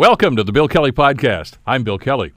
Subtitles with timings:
[0.00, 1.58] Welcome to the Bill Kelly Podcast.
[1.66, 2.32] I'm Bill Kelly.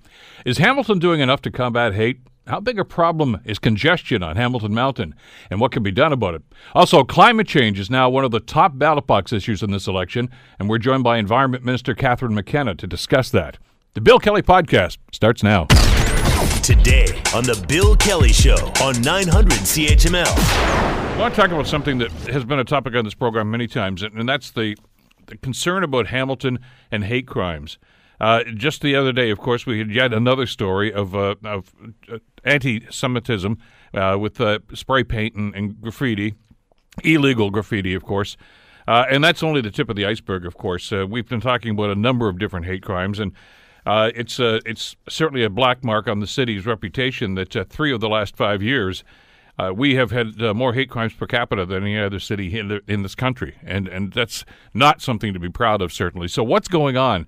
[0.46, 2.20] Is Hamilton doing enough to combat hate?
[2.46, 5.16] How big a problem is congestion on Hamilton Mountain,
[5.50, 6.42] and what can be done about it?
[6.76, 10.30] Also, climate change is now one of the top ballot box issues in this election,
[10.60, 13.60] and we're joined by Environment Minister Catherine McKenna to discuss that.
[13.94, 15.68] The Bill Kelly Podcast starts now.
[16.64, 20.26] Today on The Bill Kelly Show on 900 CHML.
[20.28, 23.68] I want to talk about something that has been a topic on this program many
[23.68, 24.76] times, and that's the
[25.28, 26.60] the concern about Hamilton
[26.92, 27.78] and hate crimes.
[28.20, 31.74] Uh, just the other day, of course, we had yet another story of, uh, of
[32.10, 33.58] uh, anti-Semitism
[33.94, 36.36] uh, with uh, spray paint and, and, graffiti,
[37.04, 38.38] illegal graffiti, of course.
[38.88, 40.92] Uh, and that's only the tip of the iceberg, of course.
[40.92, 43.34] we've been talking about a number of different hate crimes, and
[43.86, 48.36] it's it's certainly a black mark on the city's reputation that three of the last
[48.36, 49.04] five years
[49.60, 52.70] uh, we have had uh, more hate crimes per capita than any other city in,
[52.70, 56.28] the, in this country, and and that's not something to be proud of, certainly.
[56.28, 57.28] So, what's going on?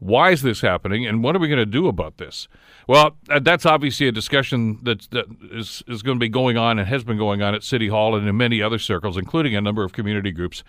[0.00, 2.48] Why is this happening, and what are we going to do about this?
[2.86, 6.78] Well, uh, that's obviously a discussion that that is is going to be going on
[6.78, 9.60] and has been going on at City Hall and in many other circles, including a
[9.60, 10.64] number of community groups.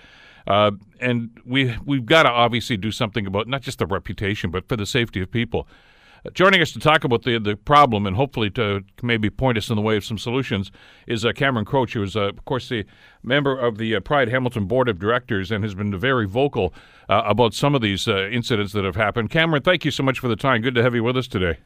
[0.45, 4.67] Uh, and we we've got to obviously do something about not just the reputation, but
[4.67, 5.67] for the safety of people.
[6.33, 9.75] Joining us to talk about the the problem and hopefully to maybe point us in
[9.75, 10.71] the way of some solutions
[11.07, 12.85] is uh, Cameron Kroetsch, who is, uh, of course, the
[13.23, 16.73] member of the uh, Pride Hamilton Board of Directors and has been very vocal
[17.07, 19.29] uh, about some of these uh, incidents that have happened.
[19.29, 20.61] Cameron, thank you so much for the time.
[20.61, 21.57] Good to have you with us today.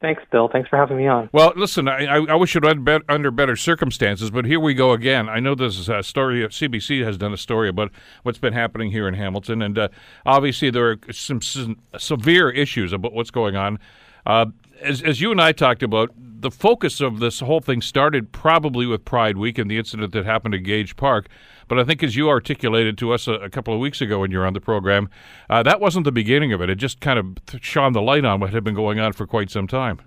[0.00, 0.48] Thanks, Bill.
[0.48, 1.28] Thanks for having me on.
[1.32, 4.92] Well, listen, I, I wish it had been under better circumstances, but here we go
[4.92, 5.28] again.
[5.28, 6.46] I know this is a story.
[6.46, 7.90] CBC has done a story about
[8.22, 9.88] what's been happening here in Hamilton, and uh,
[10.24, 13.80] obviously there are some, some, severe issues about what's going on.
[14.24, 14.46] Uh,
[14.80, 18.86] as, as you and I talked about, the focus of this whole thing started probably
[18.86, 21.26] with Pride Week and the incident that happened at Gage Park.
[21.68, 24.30] But I think, as you articulated to us a, a couple of weeks ago when
[24.30, 25.08] you were on the program,
[25.48, 26.70] uh, that wasn't the beginning of it.
[26.70, 29.50] It just kind of shone the light on what had been going on for quite
[29.50, 30.00] some time.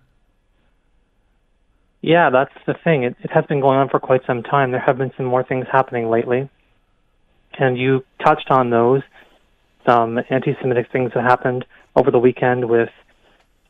[2.02, 3.04] Yeah, that's the thing.
[3.04, 4.72] It, it has been going on for quite some time.
[4.72, 6.50] There have been some more things happening lately.
[7.58, 9.02] And you touched on those.
[9.86, 12.90] Some anti Semitic things that happened over the weekend with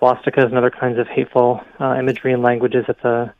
[0.01, 3.33] swastikas and other kinds of hateful uh, imagery and languages at the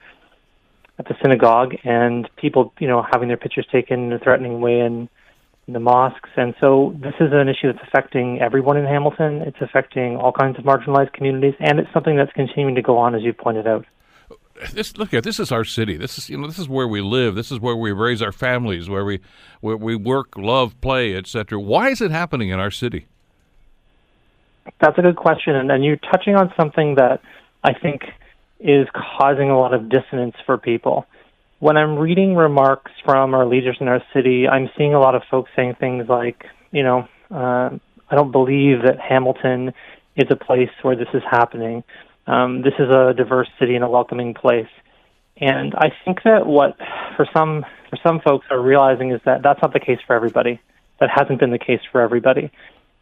[1.01, 4.81] at the synagogue, and people, you know, having their pictures taken in a threatening way
[4.81, 5.09] in,
[5.66, 6.29] in the mosques.
[6.38, 9.41] And so this is an issue that's affecting everyone in Hamilton.
[9.41, 13.16] It's affecting all kinds of marginalized communities, and it's something that's continuing to go on,
[13.16, 13.85] as you pointed out.
[14.73, 15.97] This look at this is our city.
[15.97, 17.33] This is you know this is where we live.
[17.33, 19.19] This is where we raise our families, where we
[19.59, 21.59] where we work, love, play, etc.
[21.59, 23.07] Why is it happening in our city?
[24.79, 27.22] That's a good question, and, and you're touching on something that
[27.63, 28.03] I think
[28.63, 31.05] is causing a lot of dissonance for people.
[31.59, 35.23] When I'm reading remarks from our leaders in our city, I'm seeing a lot of
[35.29, 37.69] folks saying things like, you know, uh,
[38.09, 39.73] I don't believe that Hamilton
[40.16, 41.83] is a place where this is happening.
[42.27, 44.69] Um, this is a diverse city and a welcoming place.
[45.38, 46.77] And I think that what
[47.16, 50.59] for some for some folks are realizing is that that's not the case for everybody.
[51.00, 52.51] That hasn't been the case for everybody.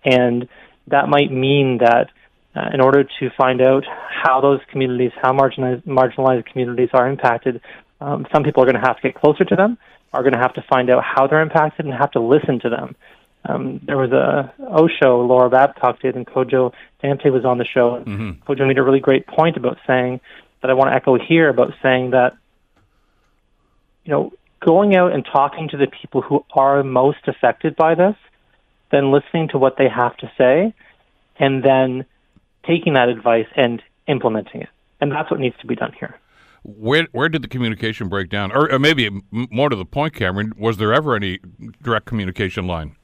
[0.05, 0.47] And
[0.87, 2.09] that might mean that
[2.55, 7.61] uh, in order to find out how those communities, how marginalized, marginalized communities are impacted,
[8.01, 9.77] um, some people are going to have to get closer to them,
[10.13, 12.69] are going to have to find out how they're impacted, and have to listen to
[12.69, 12.95] them.
[13.45, 17.65] Um, there was a O show Laura Babcock did, and Kojo Damptey was on the
[17.65, 17.99] show.
[17.99, 18.51] Mm-hmm.
[18.51, 20.19] Kojo made a really great point about saying
[20.61, 22.35] that I want to echo here about saying that,
[24.03, 28.15] you know, going out and talking to the people who are most affected by this
[28.91, 30.73] then listening to what they have to say,
[31.37, 32.05] and then
[32.65, 34.69] taking that advice and implementing it.
[35.01, 36.19] And that's what needs to be done here.
[36.63, 40.51] Where where did the communication break down, or, or maybe more to the point, Cameron?
[40.57, 41.39] Was there ever any
[41.81, 42.95] direct communication line?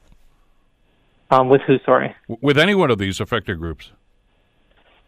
[1.30, 1.78] Um, with who?
[1.84, 2.14] Sorry.
[2.28, 3.92] With any one of these affected groups.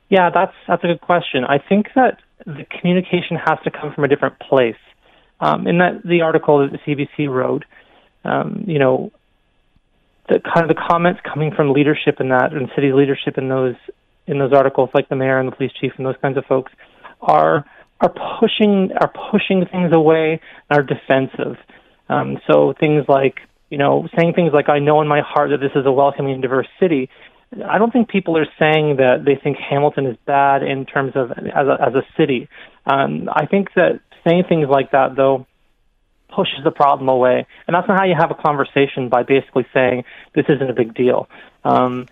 [0.08, 1.44] Yeah, that's that's a good question.
[1.44, 4.76] I think that the communication has to come from a different place.
[5.40, 7.64] Um, in that the article that the CBC wrote,
[8.24, 9.12] um, you know,
[10.28, 13.76] the kind of the comments coming from leadership in that and city leadership in those
[14.28, 16.72] in those articles, like the mayor and the police chief and those kinds of folks,
[17.20, 17.64] are
[18.00, 20.40] are pushing are pushing things away
[20.70, 21.56] and are defensive.
[22.08, 23.40] Um, so things like
[23.70, 26.34] you know saying things like I know in my heart that this is a welcoming
[26.34, 27.10] and diverse city.
[27.66, 31.30] I don't think people are saying that they think Hamilton is bad in terms of
[31.32, 32.48] as a, as a city.
[32.86, 35.46] Um, I think that saying things like that though
[36.28, 37.46] pushes the problem away.
[37.66, 40.04] And that's not how you have a conversation by basically saying
[40.34, 41.28] this isn't a big deal.
[41.64, 42.06] Um,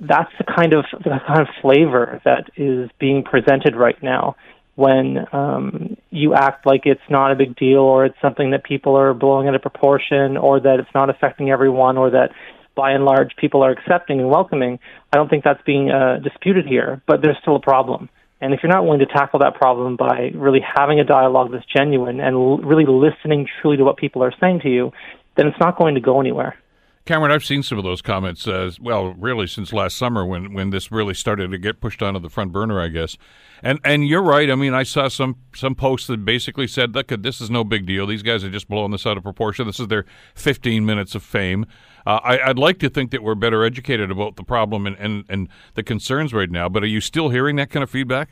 [0.00, 4.36] that's the kind of the kind of flavor that is being presented right now
[4.76, 8.96] when um, you act like it's not a big deal or it's something that people
[8.96, 12.30] are blowing out of proportion or that it's not affecting everyone or that
[12.74, 14.80] by and large people are accepting and welcoming.
[15.12, 18.08] I don't think that's being uh, disputed here, but there's still a problem.
[18.40, 21.64] And if you're not willing to tackle that problem by really having a dialogue that's
[21.66, 24.92] genuine and l- really listening truly to what people are saying to you,
[25.36, 26.56] then it's not going to go anywhere.
[27.06, 28.48] Cameron, I've seen some of those comments.
[28.48, 32.18] Uh, well, really, since last summer when when this really started to get pushed onto
[32.18, 33.18] the front burner, I guess.
[33.62, 34.50] And and you're right.
[34.50, 37.84] I mean, I saw some some posts that basically said, "Look, this is no big
[37.84, 38.06] deal.
[38.06, 39.66] These guys are just blowing this out of proportion.
[39.66, 41.66] This is their 15 minutes of fame."
[42.06, 45.24] Uh, I, would like to think that we're better educated about the problem and, and,
[45.30, 46.68] and the concerns right now.
[46.68, 48.28] But are you still hearing that kind of feedback?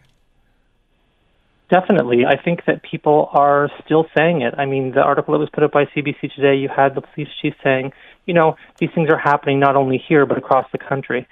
[1.71, 2.27] Definitely.
[2.27, 4.53] I think that people are still saying it.
[4.59, 7.29] I mean, the article that was put up by CBC today, you had the police
[7.41, 7.93] chief saying,
[8.27, 11.27] you know, these things are happening not only here, but across the country.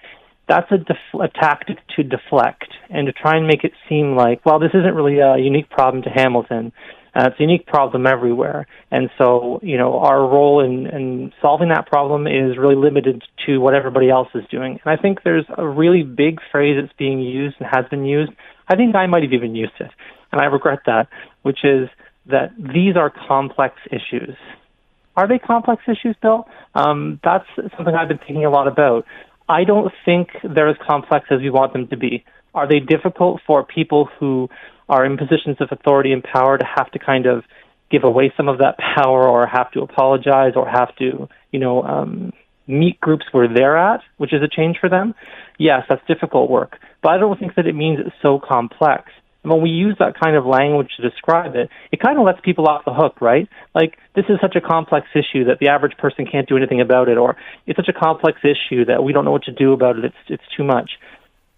[0.48, 4.44] That's a, def- a tactic to deflect and to try and make it seem like,
[4.44, 6.72] well, this isn't really a unique problem to Hamilton.
[7.14, 8.66] Uh, it's a unique problem everywhere.
[8.90, 13.58] And so, you know, our role in, in solving that problem is really limited to
[13.58, 14.80] what everybody else is doing.
[14.84, 18.32] And I think there's a really big phrase that's being used and has been used.
[18.68, 19.90] I think I might have even used it
[20.32, 21.08] and I regret that,
[21.42, 21.88] which is
[22.26, 24.36] that these are complex issues.
[25.16, 26.46] Are they complex issues, Bill?
[26.74, 27.46] Um, that's
[27.76, 29.04] something I've been thinking a lot about.
[29.48, 32.24] I don't think they're as complex as we want them to be.
[32.54, 34.48] Are they difficult for people who
[34.88, 37.44] are in positions of authority and power to have to kind of
[37.90, 41.82] give away some of that power or have to apologize or have to, you know,
[41.82, 42.32] um,
[42.66, 45.14] meet groups where they're at, which is a change for them?
[45.58, 46.78] Yes, that's difficult work.
[47.02, 49.10] But I don't think that it means it's so complex.
[49.42, 52.40] And when we use that kind of language to describe it, it kind of lets
[52.40, 53.48] people off the hook, right?
[53.74, 57.08] Like, this is such a complex issue that the average person can't do anything about
[57.08, 59.98] it, or it's such a complex issue that we don't know what to do about
[59.98, 60.04] it.
[60.04, 60.98] It's, it's too much.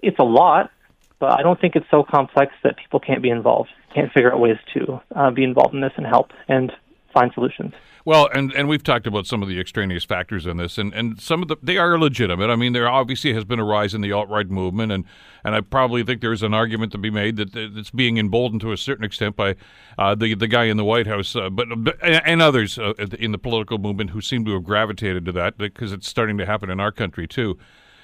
[0.01, 0.71] It's a lot,
[1.19, 4.39] but I don't think it's so complex that people can't be involved, can't figure out
[4.39, 6.73] ways to uh, be involved in this and help and
[7.13, 7.75] find solutions.
[8.05, 11.21] Well, and, and we've talked about some of the extraneous factors in this, and, and
[11.21, 12.51] some of the they are legitimate.
[12.51, 15.05] I mean, there obviously has been a rise in the alt right movement, and,
[15.45, 18.73] and I probably think there's an argument to be made that it's being emboldened to
[18.73, 19.55] a certain extent by
[19.99, 21.69] uh, the the guy in the White House, uh, but
[22.03, 25.93] and others uh, in the political movement who seem to have gravitated to that because
[25.93, 27.57] it's starting to happen in our country too.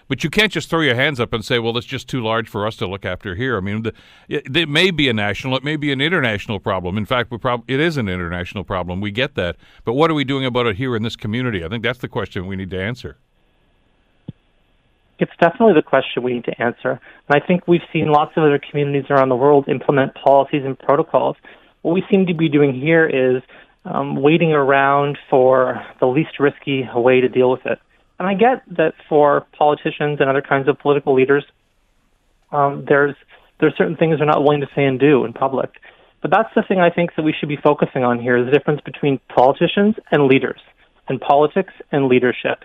[0.09, 2.49] But you can't just throw your hands up and say, "Well, it's just too large
[2.49, 3.93] for us to look after here." I mean, the,
[4.29, 6.97] it, it, may be a national, it may be an international problem.
[6.97, 9.01] In fact, we prob- it is an international problem.
[9.01, 11.63] We get that, but what are we doing about it here in this community?
[11.63, 13.17] I think that's the question we need to answer.
[15.19, 16.91] It's definitely the question we need to answer.
[16.91, 20.79] And I think we've seen lots of other communities around the world implement policies and
[20.79, 21.37] protocols.
[21.83, 23.43] What we seem to be doing here is
[23.85, 27.79] um, waiting around for the least risky way to deal with it.
[28.19, 31.45] And I get that for politicians and other kinds of political leaders,
[32.51, 33.15] um, there's
[33.61, 35.71] there's certain things they're not willing to say and do in public.
[36.21, 38.53] But that's the thing I think that we should be focusing on here: is the
[38.53, 40.61] difference between politicians and leaders,
[41.09, 42.65] and politics and leadership.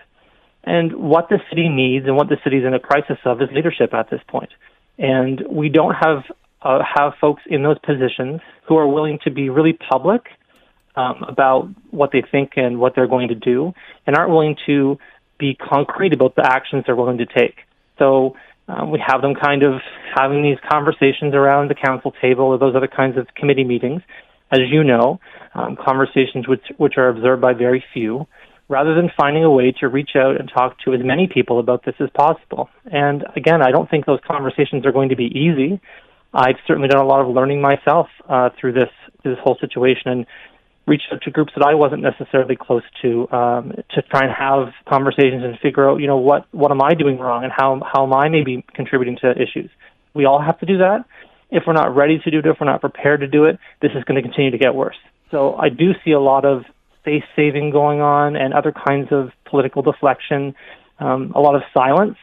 [0.64, 3.92] And what the city needs and what the city's in a crisis of is leadership
[3.92, 4.50] at this point.
[4.98, 6.24] And we don't have
[6.62, 10.22] uh, have folks in those positions who are willing to be really public
[10.96, 13.74] um, about what they think and what they're going to do,
[14.06, 14.98] and aren't willing to
[15.38, 17.56] be concrete about the actions they're willing to take.
[17.98, 18.36] So
[18.68, 19.80] um, we have them kind of
[20.14, 24.02] having these conversations around the council table or those other kinds of committee meetings,
[24.50, 25.20] as you know,
[25.54, 28.26] um, conversations which, which are observed by very few,
[28.68, 31.84] rather than finding a way to reach out and talk to as many people about
[31.84, 32.70] this as possible.
[32.90, 35.80] And again, I don't think those conversations are going to be easy.
[36.32, 38.90] I've certainly done a lot of learning myself uh, through this
[39.22, 40.26] this whole situation, and
[40.86, 44.72] reached out to groups that I wasn't necessarily close to um, to try and have
[44.88, 48.04] conversations and figure out, you know, what what am I doing wrong and how how
[48.04, 49.70] am I maybe contributing to issues.
[50.14, 51.04] We all have to do that.
[51.50, 53.92] If we're not ready to do it, if we're not prepared to do it, this
[53.94, 54.96] is going to continue to get worse.
[55.30, 56.64] So I do see a lot of
[57.04, 60.54] face saving going on and other kinds of political deflection,
[60.98, 62.16] um, a lot of silence.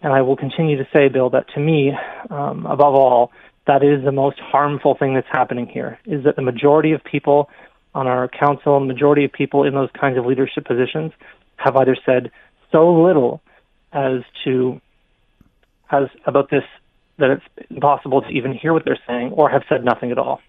[0.00, 1.92] And I will continue to say, Bill, that to me,
[2.30, 3.32] um, above all,
[3.66, 5.98] that is the most harmful thing that's happening here.
[6.06, 7.50] Is that the majority of people
[7.94, 11.12] on our council, majority of people in those kinds of leadership positions
[11.56, 12.30] have either said
[12.70, 13.40] so little
[13.92, 14.80] as to
[15.90, 16.64] as about this
[17.18, 20.40] that it's impossible to even hear what they're saying, or have said nothing at all.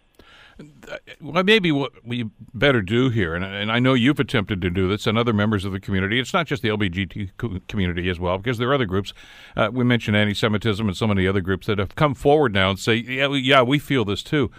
[1.21, 4.89] Well, maybe what we better do here, and, and, I know you've attempted to do
[4.89, 6.19] this, and other members of the community.
[6.19, 9.13] It's not just the LGBT community as well, because there are other groups.
[9.55, 12.77] Uh, we mentioned anti-Semitism and so many other groups that have come forward now and
[12.77, 14.51] say, "Yeah, yeah, we feel this too."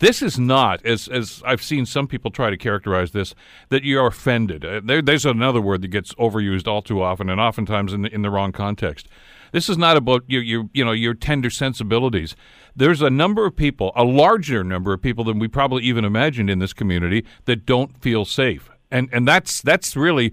[0.00, 3.34] This is not, as as I've seen some people try to characterize this,
[3.68, 4.64] that you're offended.
[4.64, 8.12] Uh, there, there's another word that gets overused all too often, and oftentimes in the,
[8.12, 9.08] in the wrong context.
[9.52, 12.34] This is not about your, your you know your tender sensibilities.
[12.74, 16.48] There's a number of people, a larger number of people than we probably even imagined
[16.48, 20.32] in this community that don't feel safe, and and that's that's really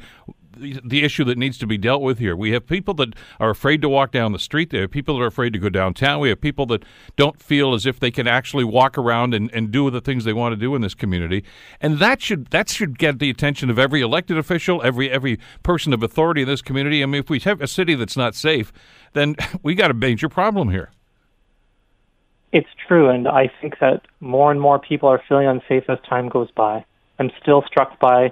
[0.57, 2.35] the, issue that needs to be dealt with here.
[2.35, 4.71] We have people that are afraid to walk down the street.
[4.71, 6.19] There are people that are afraid to go downtown.
[6.19, 6.83] We have people that
[7.15, 10.33] don't feel as if they can actually walk around and, and do the things they
[10.33, 11.43] want to do in this community.
[11.79, 15.93] And that should that should get the attention of every elected official, every every person
[15.93, 17.03] of authority in this community.
[17.03, 18.73] I mean, if we have a city that's not safe,
[19.13, 20.91] then we got a major problem here.
[22.53, 26.29] It's true, and I think that more and more people are feeling unsafe as time
[26.29, 26.85] goes by.
[27.19, 28.31] I'm still struck by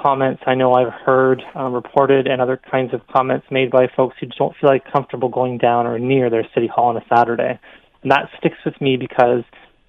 [0.00, 4.16] comments I know I've heard um, reported and other kinds of comments made by folks
[4.20, 7.58] who don't feel like comfortable going down or near their city hall on a Saturday.
[8.02, 9.44] And that sticks with me because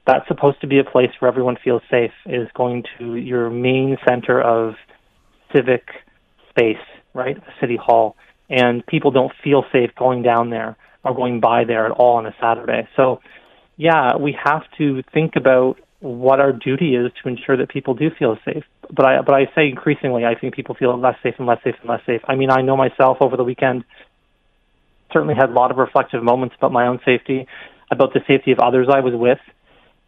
[0.05, 3.97] that's supposed to be a place where everyone feels safe, is going to your main
[4.07, 4.75] center of
[5.55, 5.87] civic
[6.49, 6.77] space,
[7.13, 7.35] right?
[7.35, 8.15] The city hall.
[8.49, 12.25] And people don't feel safe going down there or going by there at all on
[12.25, 12.87] a Saturday.
[12.95, 13.21] So,
[13.77, 18.09] yeah, we have to think about what our duty is to ensure that people do
[18.17, 18.63] feel safe.
[18.91, 21.75] But I but I say increasingly, I think people feel less safe and less safe
[21.81, 22.21] and less safe.
[22.27, 23.83] I mean, I know myself over the weekend
[25.11, 27.47] certainly had a lot of reflective moments about my own safety,
[27.91, 29.39] about the safety of others I was with,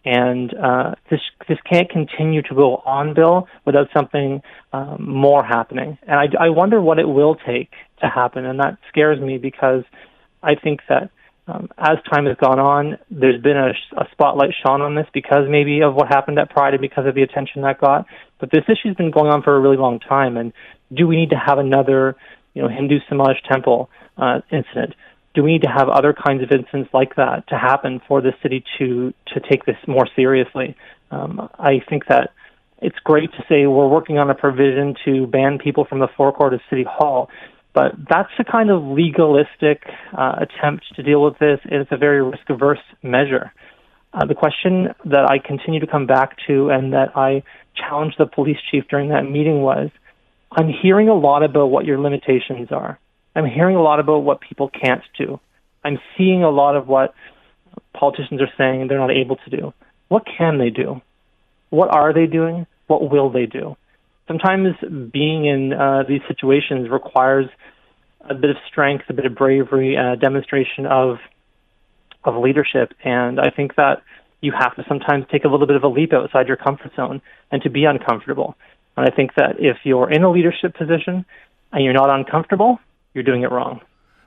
[0.06, 4.42] and uh, this this can't continue to go on, Bill, without something
[4.74, 5.98] um, more happening.
[6.08, 9.84] And I, I wonder what it will take to happen, and that scares me because
[10.42, 11.12] I think that
[11.52, 15.50] um, as time has gone on, there's been a, a spotlight shone on this because
[15.50, 18.06] maybe of what happened at Pride and because of the attention that got.
[18.40, 20.38] But this issue's been going on for a really long time.
[20.38, 20.54] And
[20.94, 22.16] do we need to have another,
[22.54, 24.96] you know, Hindu Samaj temple uh, incident?
[25.34, 28.34] Do we need to have other kinds of incidents like that to happen for the
[28.42, 30.76] city to to take this more seriously?
[31.10, 32.32] Um, I think that
[32.82, 36.54] it's great to say we're working on a provision to ban people from the forecourt
[36.54, 37.30] of City Hall,
[37.74, 39.84] but that's the kind of legalistic
[40.18, 41.60] uh, attempt to deal with this.
[41.66, 43.54] It's a very risk averse measure.
[44.14, 47.44] Uh, the question that I continue to come back to and that I
[47.76, 49.90] challenged the police chief during that meeting was
[50.52, 53.00] I'm hearing a lot about what your limitations are.
[53.36, 55.40] I'm hearing a lot about what people can't do.
[55.84, 57.14] I'm seeing a lot of what
[57.94, 59.74] politicians are saying they're not able to do.
[60.10, 61.02] What can they do?
[61.70, 62.68] What are they doing?
[62.88, 63.78] What will they do?
[64.32, 64.76] Sometimes
[65.12, 67.48] being in uh, these situations requires
[68.22, 71.18] a bit of strength, a bit of bravery, a demonstration of
[72.24, 72.94] of leadership.
[73.04, 74.04] And I think that
[74.42, 77.22] you have to sometimes take a little bit of a leap outside your comfort zone
[77.52, 78.56] and to be uncomfortable.
[78.96, 81.26] And I think that if you're in a leadership position
[81.72, 82.80] and you're not uncomfortable,
[83.14, 83.82] you're doing it wrong.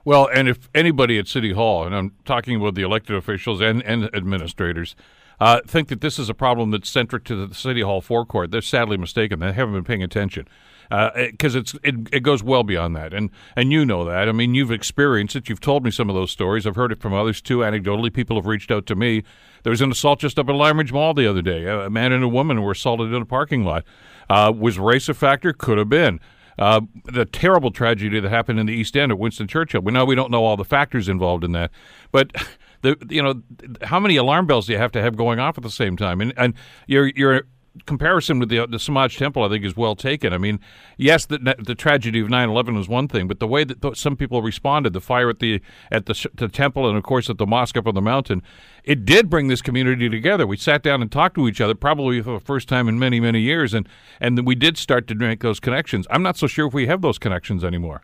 [0.05, 3.83] Well, and if anybody at City Hall, and I'm talking about the elected officials and,
[3.85, 4.97] and administrators,
[5.41, 8.51] uh, think that this is a problem that's centric to the City Hall forecourt.
[8.51, 9.41] They're sadly mistaken.
[9.41, 10.47] They haven't been paying attention
[10.89, 14.29] because uh, it, it goes well beyond that, and and you know that.
[14.29, 15.49] I mean, you've experienced it.
[15.49, 16.67] You've told me some of those stories.
[16.67, 17.59] I've heard it from others too.
[17.59, 19.23] Anecdotally, people have reached out to me.
[19.63, 21.67] There was an assault just up at Lime Mall the other day.
[21.67, 23.85] A man and a woman were assaulted in a parking lot.
[24.29, 25.53] Uh, was race a factor?
[25.53, 26.21] Could have been.
[26.59, 29.81] Uh, the terrible tragedy that happened in the East End at Winston Churchill.
[29.81, 31.73] We know we don't know all the factors involved in that,
[32.13, 32.31] but
[32.85, 33.43] the you know
[33.83, 36.21] how many alarm bells do you have to have going off at the same time?
[36.21, 36.55] And and
[36.87, 37.43] your your
[37.87, 40.33] comparison with the the Samaj Temple, I think, is well taken.
[40.33, 40.61] I mean,
[40.97, 44.17] yes, the the tragedy of 9/11 was one thing, but the way that th- some
[44.17, 45.61] people responded, the fire at the
[45.91, 48.43] at the, the temple, and of course at the mosque up on the mountain,
[48.85, 50.47] it did bring this community together.
[50.47, 53.19] We sat down and talked to each other, probably for the first time in many
[53.21, 53.89] many years, and
[54.21, 56.07] and we did start to make those connections.
[56.11, 58.03] I'm not so sure if we have those connections anymore.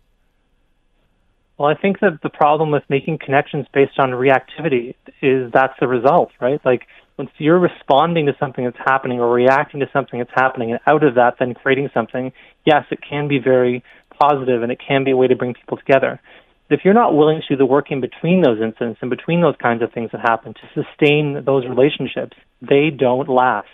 [1.61, 5.87] Well, I think that the problem with making connections based on reactivity is that's the
[5.87, 6.59] result, right?
[6.65, 6.87] Like
[7.19, 11.05] once you're responding to something that's happening or reacting to something that's happening, and out
[11.05, 12.33] of that then creating something,
[12.65, 13.85] yes, it can be very
[14.19, 16.19] positive and it can be a way to bring people together.
[16.71, 19.43] But if you're not willing to do the work in between those incidents and between
[19.43, 23.69] those kinds of things that happen to sustain those relationships, they don't last.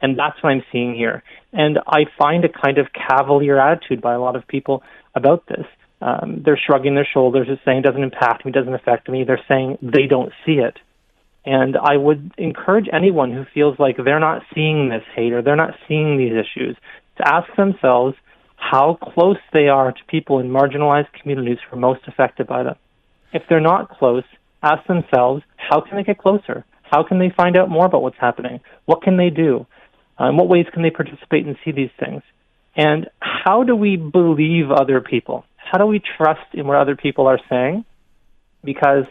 [0.00, 1.22] And that's what I'm seeing here.
[1.52, 4.82] And I find a kind of cavalier attitude by a lot of people
[5.14, 5.66] about this
[6.02, 9.24] um, they're shrugging their shoulders and saying it doesn't impact me, doesn't affect me.
[9.24, 10.76] They're saying they don't see it.
[11.44, 15.56] And I would encourage anyone who feels like they're not seeing this hate or they're
[15.56, 16.76] not seeing these issues
[17.18, 18.16] to ask themselves
[18.56, 22.76] how close they are to people in marginalized communities who are most affected by them.
[23.32, 24.24] If they're not close,
[24.62, 26.64] ask themselves how can they get closer?
[26.82, 28.60] How can they find out more about what's happening?
[28.86, 29.66] What can they do?
[30.20, 32.22] Uh, in what ways can they participate and see these things?
[32.76, 35.44] And how do we believe other people?
[35.70, 37.84] How do we trust in what other people are saying?
[38.64, 39.04] Because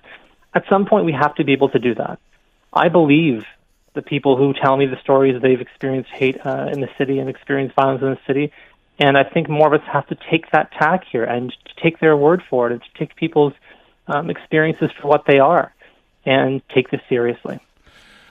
[0.54, 2.20] at some point we have to be able to do that.
[2.74, 3.44] I believe
[3.94, 7.30] the people who tell me the stories they've experienced hate uh, in the city and
[7.30, 8.52] experienced violence in the city.
[9.00, 12.00] And I think more of us have to take that tack here and to take
[12.00, 13.54] their word for it and to take people's
[14.08, 15.74] um, experiences for what they are
[16.26, 17.60] and take this seriously.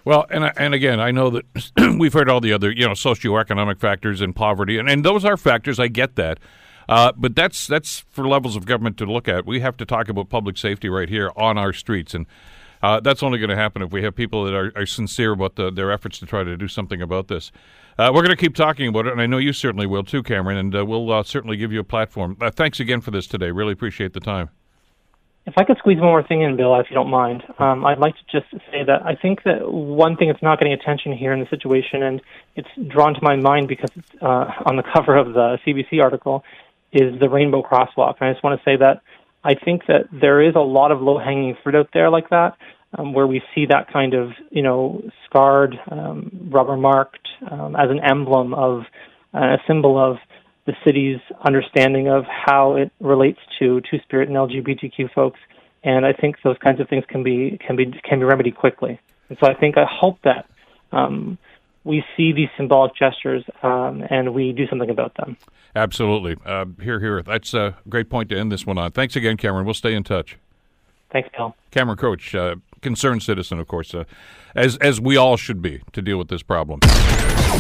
[0.05, 1.45] Well, and and again, I know that
[1.99, 5.37] we've heard all the other, you know, socioeconomic factors and poverty, and, and those are
[5.37, 5.79] factors.
[5.79, 6.39] I get that,
[6.89, 9.47] Uh, but that's that's for levels of government to look at.
[9.47, 12.27] We have to talk about public safety right here on our streets, and
[12.83, 15.57] uh, that's only going to happen if we have people that are, are sincere about
[15.57, 17.53] the, their efforts to try to do something about this.
[17.99, 20.23] Uh, we're going to keep talking about it, and I know you certainly will too,
[20.23, 22.37] Cameron, and uh, we'll uh, certainly give you a platform.
[22.41, 23.51] Uh, thanks again for this today.
[23.51, 24.49] Really appreciate the time.
[25.47, 27.99] If I could squeeze one more thing in, Bill, if you don't mind, um, I'd
[27.99, 31.33] like to just say that I think that one thing that's not getting attention here
[31.33, 32.21] in the situation, and
[32.57, 36.45] it's drawn to my mind because it's uh, on the cover of the CBC article,
[36.93, 38.17] is the rainbow crosswalk.
[38.21, 39.03] And I just want to say that
[39.43, 42.57] I think that there is a lot of low hanging fruit out there like that,
[42.99, 47.91] um, where we see that kind of, you know, scarred, um, rubber marked um, as
[47.91, 48.83] an emblem of,
[49.33, 50.19] uh, a symbol of
[50.67, 55.39] the city's understanding of how it relates to Two Spirit and LGBTQ folks.
[55.83, 59.01] And I think those kinds of things can be can be can be remedied quickly.
[59.29, 60.47] And so I think I hope that
[60.93, 61.39] um,
[61.85, 65.37] we see these symbolic gestures um, and we do something about them.
[65.75, 66.37] Absolutely.
[66.45, 67.23] Uh, here, here.
[67.23, 68.93] That's a great point to end this one on.
[68.93, 69.65] Thanks again, Cameron.
[69.65, 70.37] We'll stay in touch.
[71.11, 71.55] Thanks, Bill.
[71.71, 74.05] Cameron Kroetsch, uh, concerned citizen, of course, uh,
[74.55, 76.81] as as we all should be to deal with this problem.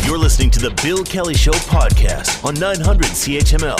[0.04, 3.76] You're listening to the Bill Kelly Show podcast on 900 CHML.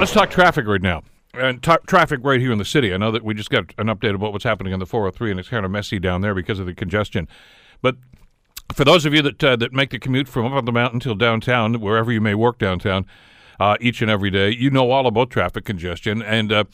[0.00, 1.02] Let's talk traffic right now.
[1.34, 2.92] And t- traffic right here in the city.
[2.92, 5.40] I know that we just got an update about what's happening on the 403, and
[5.40, 7.26] it's kind of messy down there because of the congestion.
[7.80, 7.96] But
[8.74, 11.00] for those of you that uh, that make the commute from up on the mountain
[11.00, 13.06] till downtown, wherever you may work downtown,
[13.60, 16.64] uh, each and every day, you know all about traffic congestion, and uh,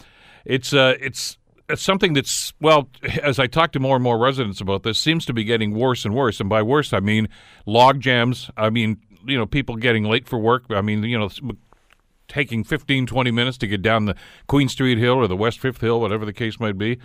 [0.44, 2.88] it's uh, it's it's something that's well,
[3.22, 6.04] as I talk to more and more residents about this, seems to be getting worse
[6.04, 6.40] and worse.
[6.40, 7.28] And by worse, I mean
[7.66, 8.50] log jams.
[8.56, 10.64] I mean you know people getting late for work.
[10.70, 11.28] I mean you know
[12.28, 14.14] taking 15, 20 minutes to get down the
[14.46, 16.98] Queen Street Hill or the West Fifth Hill, whatever the case might be.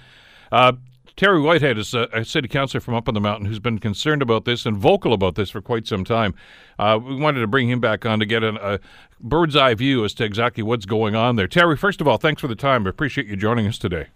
[0.51, 0.73] Uh,
[1.15, 4.21] Terry Whitehead is a, a, city councilor from up on the mountain who's been concerned
[4.23, 6.33] about this and vocal about this for quite some time.
[6.79, 8.79] Uh, we wanted to bring him back on to get an, a
[9.19, 11.47] bird's eye view as to exactly what's going on there.
[11.47, 12.87] Terry, first of all, thanks for the time.
[12.87, 14.07] I appreciate you joining us today.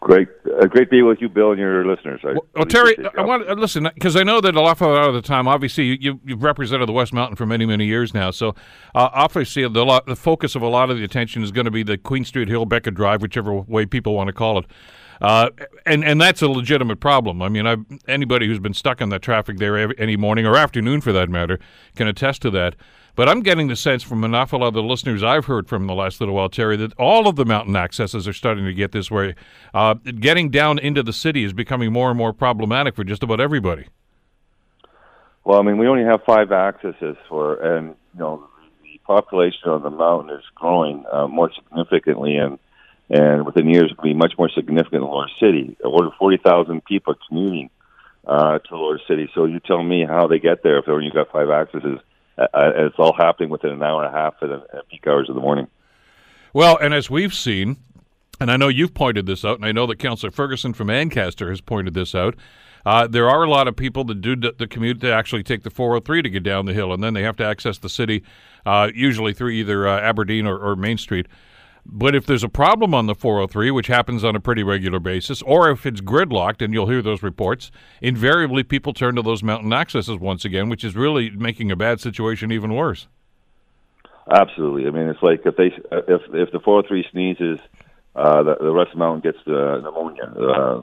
[0.00, 0.28] Great,
[0.60, 2.20] uh, great being with you, Bill, and your listeners.
[2.22, 5.12] I well, well Terry, I want to listen because I know that a lot of
[5.14, 8.30] the time, obviously, you, have represented the West Mountain for many, many years now.
[8.30, 8.50] So,
[8.94, 11.72] uh, obviously, the, lot, the focus of a lot of the attention is going to
[11.72, 14.66] be the Queen Street Hill Beckett Drive, whichever way people want to call it.
[15.20, 15.50] Uh,
[15.84, 17.42] and and that's a legitimate problem.
[17.42, 21.00] I mean, I've, anybody who's been stuck in that traffic there any morning or afternoon,
[21.00, 21.58] for that matter,
[21.96, 22.76] can attest to that.
[23.18, 25.88] But I'm getting the sense from an awful lot of the listeners I've heard from
[25.88, 28.92] the last little while, Terry, that all of the mountain accesses are starting to get
[28.92, 29.34] this way.
[29.74, 33.40] Uh, getting down into the city is becoming more and more problematic for just about
[33.40, 33.86] everybody.
[35.42, 38.46] Well, I mean, we only have five accesses for, and you know,
[38.84, 42.60] the population on the mountain is growing uh, more significantly, and
[43.10, 45.76] and within years it will be much more significant in Lower City.
[45.82, 47.70] Over forty thousand people commuting
[48.26, 49.30] uh, to Lower City.
[49.34, 52.00] So you tell me how they get there if only you got five accesses
[52.38, 55.34] uh, it's all happening within an hour and a half at, at peak hours of
[55.34, 55.66] the morning.
[56.52, 57.76] Well, and as we've seen,
[58.40, 61.50] and I know you've pointed this out, and I know that Councillor Ferguson from Ancaster
[61.50, 62.36] has pointed this out.
[62.86, 65.70] Uh, there are a lot of people that do the commute to actually take the
[65.70, 68.22] 403 to get down the hill, and then they have to access the city,
[68.64, 71.26] uh, usually through either uh, Aberdeen or, or Main Street.
[71.90, 75.40] But if there's a problem on the 403, which happens on a pretty regular basis,
[75.42, 77.70] or if it's gridlocked, and you'll hear those reports,
[78.02, 81.98] invariably people turn to those mountain accesses once again, which is really making a bad
[82.00, 83.08] situation even worse.
[84.30, 84.86] Absolutely.
[84.86, 85.72] I mean, it's like if they
[86.06, 87.58] if if the 403 sneezes,
[88.14, 90.82] uh, the, the rest of the mountain gets uh, pneumonia uh,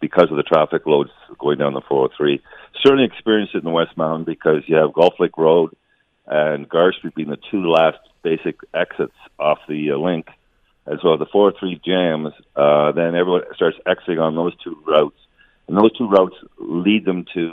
[0.00, 2.40] because of the traffic loads going down the 403.
[2.82, 5.74] Certainly experienced it in the West Mountain because you have Golf Links Road
[6.26, 10.28] and Garth Street being the two last basic exits off the uh, link.
[10.86, 15.18] well as the 403 jams, uh, then everyone starts exiting on those two routes.
[15.68, 17.52] And those two routes lead them to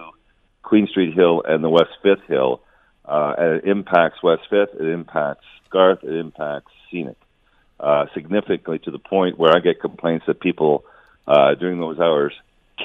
[0.62, 2.62] Queen Street Hill and the West Fifth Hill.
[3.06, 7.18] Uh, and it impacts West Fifth, it impacts Garth, it impacts Scenic
[7.80, 10.86] uh, significantly to the point where I get complaints that people
[11.28, 12.34] uh, during those hours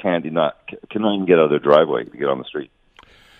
[0.02, 0.56] can't not
[0.90, 2.70] cannot even get out of their driveway to get on the street.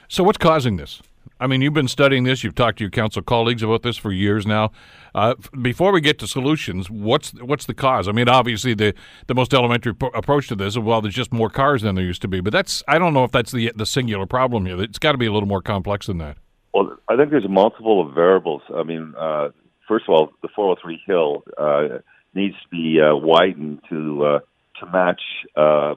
[0.09, 1.03] So what's causing this?
[1.41, 2.43] I mean, you've been studying this.
[2.43, 4.73] You've talked to your council colleagues about this for years now.
[5.15, 8.09] Uh, before we get to solutions, what's what's the cause?
[8.09, 8.95] I mean, obviously the
[9.27, 12.05] the most elementary p- approach to this is well, there's just more cars than there
[12.05, 12.41] used to be.
[12.41, 14.81] But that's I don't know if that's the the singular problem here.
[14.83, 16.39] It's got to be a little more complex than that.
[16.75, 18.63] Well, I think there's multiple variables.
[18.75, 19.51] I mean, uh,
[19.87, 21.99] first of all, the 403 hill uh,
[22.35, 24.41] needs to be uh, widened to uh,
[24.81, 25.23] to match
[25.57, 25.95] uh,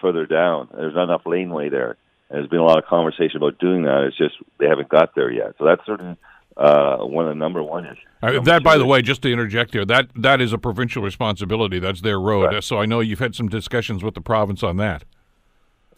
[0.00, 0.68] further down.
[0.72, 1.96] There's not enough laneway there.
[2.32, 4.04] There's been a lot of conversation about doing that.
[4.04, 5.54] It's just they haven't got there yet.
[5.58, 6.16] So that's certainly
[6.56, 7.98] uh, one of the number one issues.
[8.22, 11.78] Uh, that, by the way, just to interject here, that that is a provincial responsibility.
[11.78, 12.46] That's their road.
[12.46, 12.64] Right.
[12.64, 15.04] So I know you've had some discussions with the province on that.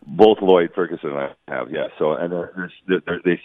[0.07, 1.91] Both Lloyd Ferguson and I have, yes.
[1.99, 3.41] So and there's, there, they,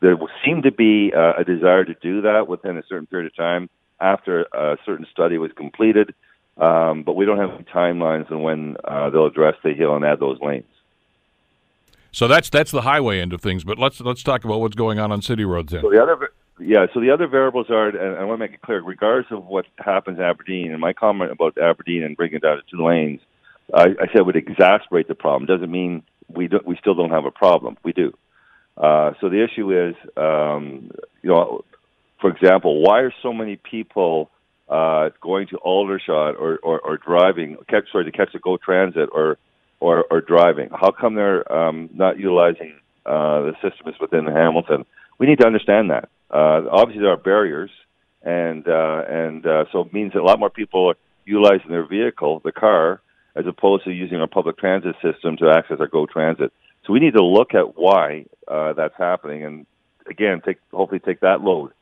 [0.00, 3.36] there seemed to be uh, a desire to do that within a certain period of
[3.36, 6.14] time after a certain study was completed,
[6.56, 10.04] um, but we don't have any timelines on when uh, they'll address the hill and
[10.04, 10.64] add those lanes.
[12.12, 13.64] So that's that's the highway end of things.
[13.64, 15.82] But let's let's talk about what's going on on city roads then.
[15.82, 18.62] So the other, yeah, so the other variables are, and I want to make it
[18.62, 22.42] clear, regardless of what happens in Aberdeen, and my comment about Aberdeen and bringing it
[22.42, 23.20] down to two lanes,
[23.74, 25.46] I, I said would exacerbate the problem.
[25.46, 27.76] Doesn't mean we don't, we still don't have a problem.
[27.84, 28.12] We do.
[28.76, 30.90] Uh, so the issue is, um,
[31.22, 31.64] you know,
[32.20, 34.30] for example, why are so many people
[34.68, 39.08] uh, going to Aldershot or, or, or driving, catch, sorry, to catch the GO Transit
[39.12, 39.38] or,
[39.80, 40.70] or, or driving?
[40.70, 42.74] How come they're um, not utilizing
[43.06, 44.84] uh, the systems within Hamilton?
[45.18, 46.08] We need to understand that.
[46.30, 47.70] Uh, obviously, there are barriers,
[48.22, 51.86] and uh, and uh, so it means that a lot more people are utilizing their
[51.86, 53.00] vehicle, the car,
[53.34, 56.52] as opposed to using our public transit system to access our GO Transit.
[56.84, 59.66] So we need to look at why uh, that's happening, and
[60.08, 61.72] again, take hopefully take that load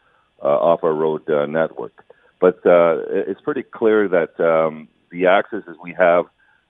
[0.42, 2.04] uh, off our road uh, network.
[2.40, 6.26] But uh, it's pretty clear that um, the accesses we have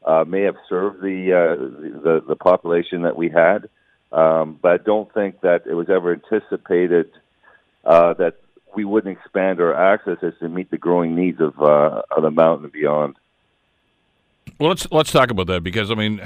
[0.07, 1.57] uh, may have served the, uh,
[2.03, 3.69] the the population that we had,
[4.13, 7.11] um, but I don't think that it was ever anticipated
[7.85, 8.37] uh, that
[8.75, 12.65] we wouldn't expand our accesses to meet the growing needs of uh, of the mountain
[12.65, 13.17] and beyond.
[14.59, 16.21] Well, let's let's talk about that because I mean,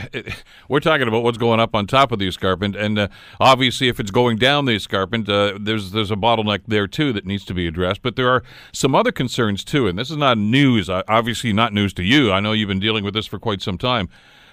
[0.69, 3.09] we're talking about what's going up on top of the escarpment, and uh,
[3.41, 7.27] obviously, if it's going down the escarpment, uh, there's there's a bottleneck there too that
[7.27, 8.03] needs to be addressed.
[8.03, 10.89] But there are some other concerns too, and this is not news.
[10.89, 12.31] Obviously, not news to you.
[12.31, 14.09] I know you've been dealing with this for quite some time,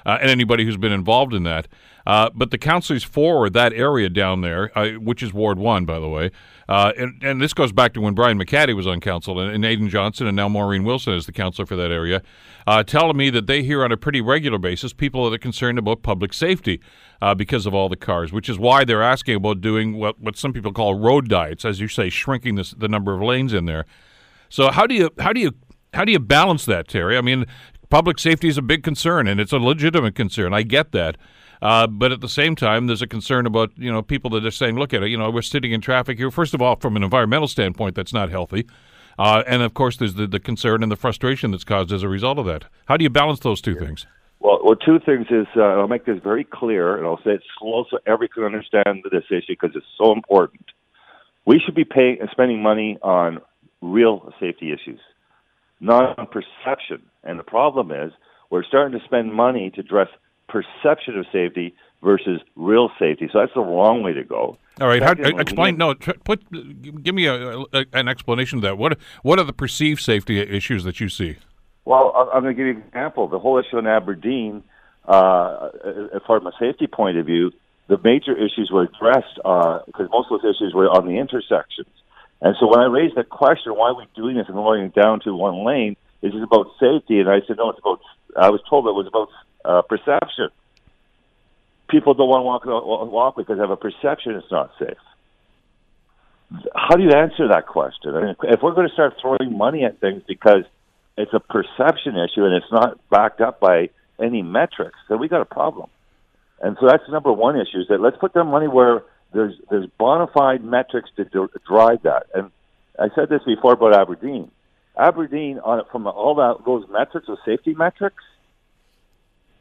[0.07, 1.67] uh, and anybody who's been involved in that.
[2.07, 5.99] Uh, but the councillors for that area down there, uh, which is Ward 1, by
[5.99, 6.31] the way,
[6.69, 9.65] uh, and, and, this goes back to when Brian McHattie was on council, and, and
[9.65, 12.21] Aidan Johnson, and now Maureen Wilson is the councillor for that area,
[12.65, 15.77] uh, telling me that they hear on a pretty regular basis people that are concerned
[15.77, 16.79] about public safety
[17.21, 20.37] uh, because of all the cars, which is why they're asking about doing what, what
[20.37, 23.65] some people call road diets, as you say, shrinking this, the number of lanes in
[23.65, 23.85] there.
[24.47, 25.51] So how do you how do you
[25.93, 27.17] how do you balance that, Terry?
[27.17, 27.45] I mean,
[27.89, 30.53] public safety is a big concern, and it's a legitimate concern.
[30.53, 31.17] I get that.
[31.61, 34.51] Uh, but at the same time, there's a concern about you know people that are
[34.51, 36.31] saying, look at it, you know, we're sitting in traffic here.
[36.31, 38.67] First of all, from an environmental standpoint, that's not healthy.
[39.19, 42.09] Uh, and of course, there's the, the concern and the frustration that's caused as a
[42.09, 42.65] result of that.
[42.85, 44.05] How do you balance those two things?
[44.39, 47.43] Well, well, two things is uh, I'll make this very clear, and I'll say it
[47.57, 50.65] slow so everyone can understand this issue because it's so important.
[51.45, 53.39] We should be paying and spending money on
[53.81, 54.99] real safety issues,
[55.79, 57.01] not on perception.
[57.23, 58.11] And the problem is
[58.49, 60.09] we're starting to spend money to address
[60.47, 63.29] perception of safety versus real safety.
[63.31, 64.57] So that's the wrong way to go.
[64.79, 65.77] All right, How, explain.
[65.77, 66.43] No, put.
[67.03, 68.77] Give me a, a, an explanation of that.
[68.77, 71.37] What What are the perceived safety issues that you see?
[71.85, 73.27] Well, I'm going to give you an example.
[73.27, 74.63] The whole issue in Aberdeen,
[75.05, 75.69] uh,
[76.25, 77.51] from a safety point of view,
[77.87, 81.87] the major issues were addressed because uh, most of those issues were on the intersections.
[82.41, 85.21] And so when I raised the question, why are we doing this and going down
[85.21, 85.95] to one lane?
[86.21, 87.19] Is it about safety?
[87.19, 88.01] And I said, no, it's about.
[88.35, 89.29] I was told it was about
[89.67, 90.49] uh, perception.
[91.89, 94.97] People don't want to walk walk because they have a perception it's not safe.
[96.73, 98.15] How do you answer that question?
[98.15, 100.63] I mean, if we're going to start throwing money at things because
[101.17, 105.41] it's a perception issue and it's not backed up by any metrics, then we got
[105.41, 105.89] a problem.
[106.61, 109.03] And so that's the number one issue: is that let's put the money where
[109.33, 112.27] there's there's bona fide metrics to drive that.
[112.33, 112.51] And
[112.97, 114.49] I said this before about Aberdeen.
[114.97, 118.23] Aberdeen, on from all that those metrics, those safety metrics,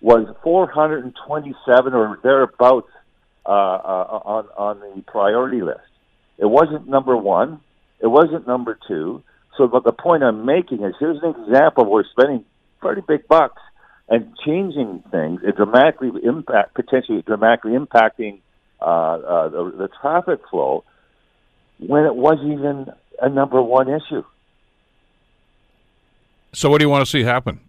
[0.00, 2.90] was 427 or thereabouts
[3.44, 5.80] uh, uh, on on the priority list.
[6.38, 7.60] It wasn't number one.
[8.00, 9.22] It wasn't number two.
[9.56, 12.44] So, but the point I'm making is here's an example where we're spending
[12.80, 13.62] pretty big bucks
[14.08, 15.40] and changing things.
[15.42, 18.40] It dramatically impact potentially dramatically impacting
[18.80, 20.84] uh, uh, the, the traffic flow
[21.78, 22.86] when it wasn't even
[23.20, 24.24] a number one issue.
[26.52, 27.60] So, what do you want to see happen?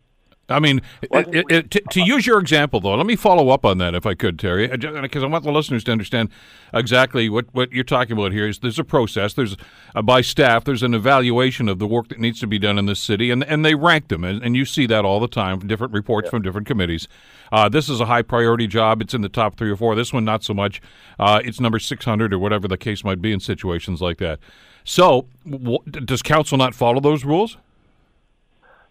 [0.49, 3.79] I mean, it, it, to, to, use your example, though, let me follow up on
[3.79, 6.29] that if I could, Terry, because I want the listeners to understand
[6.73, 8.47] exactly what, what you're talking about here.
[8.47, 9.57] Is there's a process, there's
[9.93, 12.86] a, by staff, there's an evaluation of the work that needs to be done in
[12.86, 15.60] this city, and and they rank them, and, and you see that all the time,
[15.60, 16.31] different reports yeah.
[16.31, 17.10] from different committees.
[17.51, 19.95] Uh, this is a high priority job; it's in the top three or four.
[19.95, 20.81] This one, not so much.
[21.19, 24.39] Uh, it's number 600 or whatever the case might be in situations like that.
[24.86, 27.57] So, w- does council not follow those rules?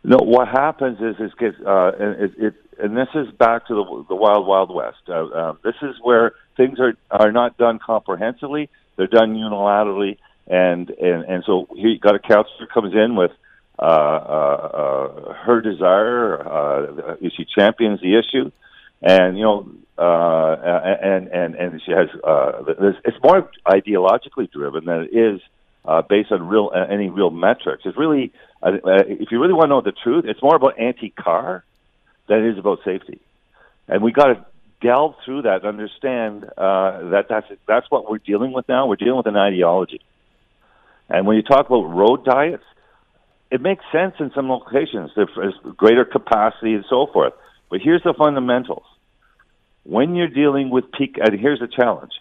[0.08, 1.32] No, what happens is, is
[1.66, 4.98] uh, it, it, and this is back to the, the wild, wild west.
[5.08, 10.90] Uh, uh, this is where things are are not done comprehensively; they're done unilaterally, and
[10.90, 13.32] and and so he got a councilor comes in with
[13.80, 14.70] uh, uh,
[15.26, 16.38] uh, her desire.
[16.38, 18.52] Uh, she champions the issue.
[19.02, 20.52] and you know, uh,
[21.02, 22.08] and and and she has.
[22.22, 22.62] Uh,
[23.04, 25.40] it's more ideologically driven than it is
[25.86, 27.82] uh, based on real uh, any real metrics.
[27.84, 30.78] It's really, uh, uh, if you really want to know the truth, it's more about
[30.78, 31.64] anti-car
[32.28, 33.20] than it is about safety,
[33.88, 34.46] and we got to
[34.82, 38.86] delve through that and understand uh, that that's that's what we're dealing with now.
[38.86, 40.00] We're dealing with an ideology,
[41.08, 42.64] and when you talk about road diets,
[43.50, 45.12] it makes sense in some locations.
[45.14, 47.32] There's greater capacity and so forth.
[47.70, 48.84] But here's the fundamentals.
[49.84, 52.12] When you're dealing with peak, and here's the challenge.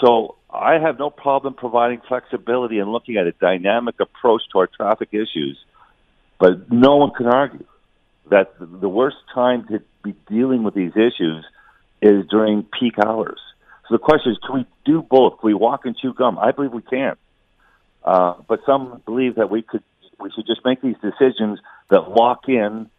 [0.00, 4.66] So I have no problem providing flexibility and looking at a dynamic approach to our
[4.66, 5.58] traffic issues,
[6.38, 7.64] but no one can argue
[8.30, 11.44] that the worst time to be dealing with these issues
[12.00, 13.40] is during peak hours.
[13.88, 15.40] So the question is, can we do both?
[15.40, 16.38] Can we walk and chew gum?
[16.38, 17.16] I believe we can.
[18.04, 19.82] Uh, but some believe that we could,
[20.18, 22.90] we should just make these decisions that lock in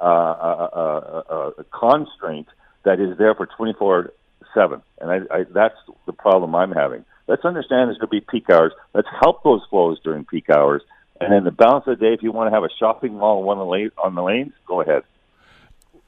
[0.00, 2.48] uh, a, a, a, constraint
[2.84, 4.12] that is there for 24
[4.54, 4.82] 7.
[5.00, 5.76] And I, I, that's
[6.06, 7.04] the problem I'm having.
[7.28, 8.72] Let's understand there's going to be peak hours.
[8.94, 10.82] Let's help those flows during peak hours.
[11.20, 13.48] And then the balance of the day, if you want to have a shopping mall
[13.48, 15.02] on the, lane, on the lanes, go ahead.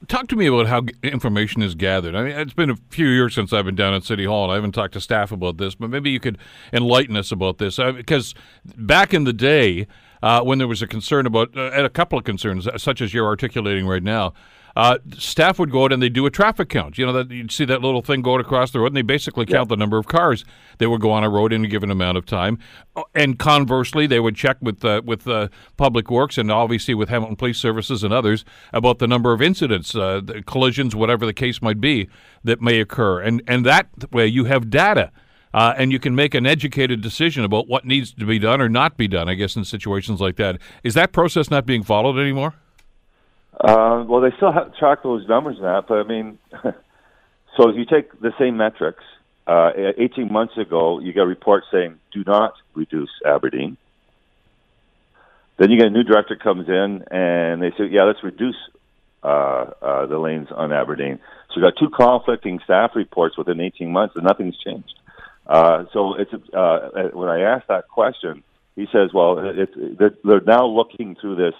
[0.09, 2.15] Talk to me about how information is gathered.
[2.15, 4.51] I mean, it's been a few years since I've been down at City Hall, and
[4.51, 6.37] I haven't talked to staff about this, but maybe you could
[6.73, 7.79] enlighten us about this.
[7.79, 8.35] Uh, because
[8.75, 9.87] back in the day,
[10.21, 13.25] uh, when there was a concern about, uh, a couple of concerns, such as you're
[13.25, 14.33] articulating right now,
[14.75, 16.97] uh, staff would go out and they do a traffic count.
[16.97, 19.45] You know that you'd see that little thing going across the road, and they basically
[19.45, 20.43] count the number of cars
[20.79, 22.59] that would go on a road in a given amount of time.
[22.95, 27.07] Uh, and conversely, they would check with uh, with uh, Public Works and obviously with
[27.07, 31.61] Hamilton Police Services and others about the number of incidents, uh, collisions, whatever the case
[31.61, 32.09] might be,
[32.43, 33.21] that may occur.
[33.21, 35.11] And and that way you have data.
[35.53, 38.67] Uh, and you can make an educated decision about what needs to be done or
[38.67, 39.29] not be done.
[39.29, 42.55] I guess in situations like that, is that process not being followed anymore?
[43.59, 47.85] Uh, well, they still have track those numbers now, but I mean, so if you
[47.85, 49.03] take the same metrics,
[49.47, 53.77] uh, 18 months ago, you get a report saying do not reduce Aberdeen.
[55.57, 58.57] Then you get a new director comes in and they say, yeah, let's reduce
[59.23, 61.19] uh, uh, the lanes on Aberdeen.
[61.49, 64.93] So you got two conflicting staff reports within 18 months, and nothing's changed.
[65.47, 68.43] Uh, so it's uh, when I asked that question,
[68.75, 71.53] he says, well, they're now looking through this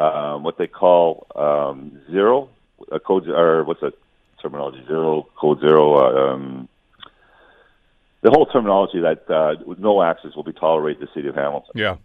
[0.00, 2.48] um, what they call um, zero
[2.90, 3.92] a code or what's the
[4.40, 5.94] terminology zero code zero.
[5.94, 6.68] Uh, um,
[8.22, 11.72] the whole terminology that uh, no access will be tolerated in the city of Hamilton.
[11.74, 11.96] Yeah.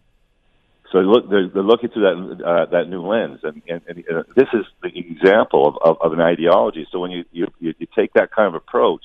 [0.92, 4.04] So they look, they're, they're looking through that uh, that new lens, and, and, and
[4.08, 6.88] uh, this is the example of, of, of an ideology.
[6.92, 9.04] So when you, you you take that kind of approach,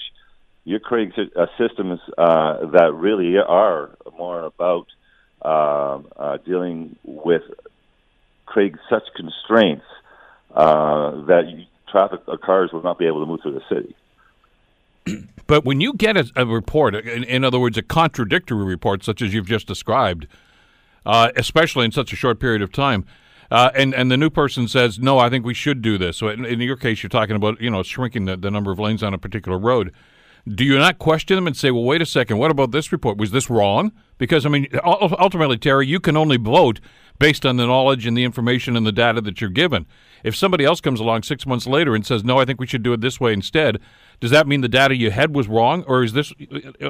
[0.64, 4.86] you're creating uh, systems uh, that really are more about
[5.42, 7.42] uh, uh, dealing with
[8.50, 9.84] create such constraints
[10.54, 11.44] uh, that
[11.88, 13.94] traffic uh, cars will not be able to move through the city.
[15.46, 19.20] But when you get a, a report, in, in, other words, a contradictory report, such
[19.20, 20.28] as you've just described,
[21.04, 23.04] uh, especially in such a short period of time,
[23.50, 26.28] uh, and and the new person says, "No, I think we should do this." So
[26.28, 29.02] in, in your case, you're talking about you know shrinking the, the number of lanes
[29.02, 29.92] on a particular road.
[30.48, 33.18] Do you not question them and say, "Well, wait a second, what about this report?
[33.18, 36.80] Was this wrong?" Because I mean, ultimately, Terry, you can only vote
[37.18, 39.86] based on the knowledge and the information and the data that you're given.
[40.24, 42.82] If somebody else comes along six months later and says, "No, I think we should
[42.82, 43.78] do it this way instead,"
[44.20, 46.32] does that mean the data you had was wrong, or is this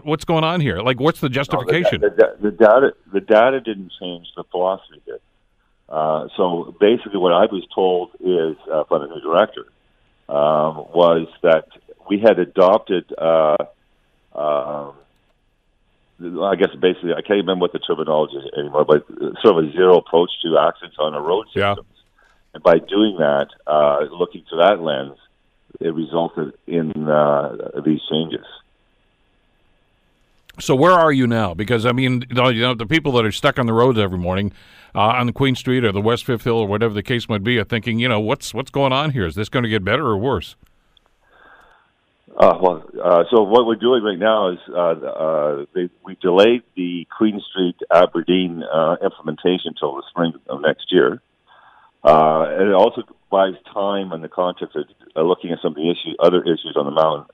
[0.04, 0.78] what's going on here?
[0.78, 2.00] Like, what's the justification?
[2.00, 4.28] No, the, the, the, data, the data didn't change.
[4.36, 5.20] The philosophy did.
[5.88, 9.66] Uh, so basically, what I was told is uh, from the new director
[10.28, 11.66] um, was that
[12.10, 13.10] we had adopted.
[13.16, 13.56] Uh,
[14.34, 14.94] um,
[16.20, 19.06] I guess basically, I can't remember what the terminology is anymore, but
[19.40, 21.62] sort of a zero approach to accidents on a road system.
[21.62, 21.74] Yeah.
[22.52, 25.16] And by doing that, uh, looking through that lens,
[25.80, 28.44] it resulted in uh, these changes.
[30.58, 31.54] So where are you now?
[31.54, 34.52] Because I mean, you know, the people that are stuck on the roads every morning
[34.94, 37.44] uh, on the Queen Street or the West Fifth Hill or whatever the case might
[37.44, 39.26] be, are thinking, you know, what's what's going on here?
[39.26, 40.56] Is this going to get better or worse?
[42.36, 46.62] Uh, well, uh, so what we're doing right now is uh, uh, they, we delayed
[46.76, 51.20] the Queen Street Aberdeen uh, implementation until the spring of next year,
[52.04, 55.90] uh, and it also buys time in the context of looking at some of the
[55.90, 57.26] issue, other issues on the mountain.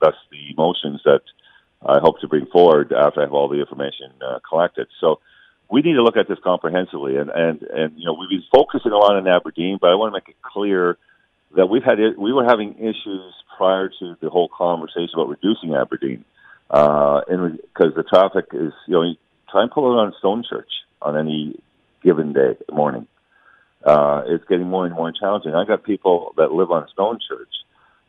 [0.00, 1.20] Thus, the motions that
[1.84, 4.12] I hope to bring forward after I have all the information
[4.48, 4.88] collected.
[5.00, 5.20] So.
[5.72, 8.90] We need to look at this comprehensively, and, and, and you know we've been focusing
[8.90, 10.98] a lot on Aberdeen, but I want to make it clear
[11.56, 16.24] that we've had we were having issues prior to the whole conversation about reducing Aberdeen,
[16.70, 19.14] uh, because the traffic is you know
[19.50, 20.70] try and pull it on Stonechurch
[21.02, 21.60] on any
[22.02, 23.06] given day morning.
[23.84, 25.54] Uh, it's getting more and more challenging.
[25.54, 27.46] I got people that live on Stonechurch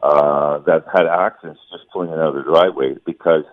[0.03, 3.43] uh, that had accidents just pulling out of the driveway because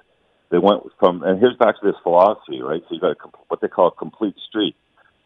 [0.51, 1.23] they went from.
[1.23, 2.83] And here's back to this philosophy, right?
[2.89, 4.75] So you got a, what they call a complete street.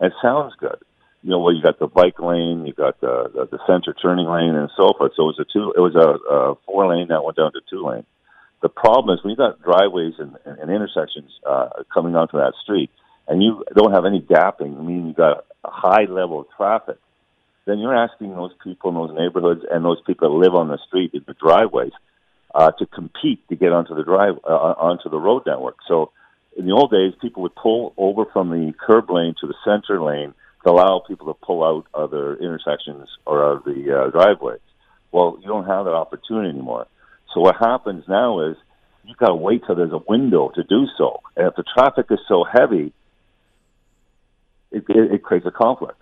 [0.00, 0.78] And it sounds good.
[1.22, 4.26] You know, well, you got the bike lane, you got the, the the center turning
[4.26, 5.12] lane, and so forth.
[5.16, 7.60] So it was a two, it was a, a four lane that went down to
[7.70, 8.04] two lane.
[8.60, 12.54] The problem is when you got driveways and, and, and intersections uh, coming onto that
[12.62, 12.90] street,
[13.28, 16.98] and you don't have any gapping, I mean, you got a high level of traffic
[17.64, 20.78] then you're asking those people in those neighborhoods and those people that live on the
[20.86, 21.92] street in the driveways
[22.54, 25.76] uh, to compete to get onto the drive uh, onto the road network.
[25.86, 26.10] So
[26.56, 30.02] in the old days, people would pull over from the curb lane to the center
[30.02, 30.34] lane
[30.70, 34.60] allow people to pull out other intersections or out of the uh, driveways.
[35.10, 36.86] Well, you don't have that opportunity anymore.
[37.34, 38.56] So what happens now is
[39.04, 41.20] you've got to wait till there's a window to do so.
[41.36, 42.92] And if the traffic is so heavy,
[44.70, 45.98] it, it, it creates a conflict.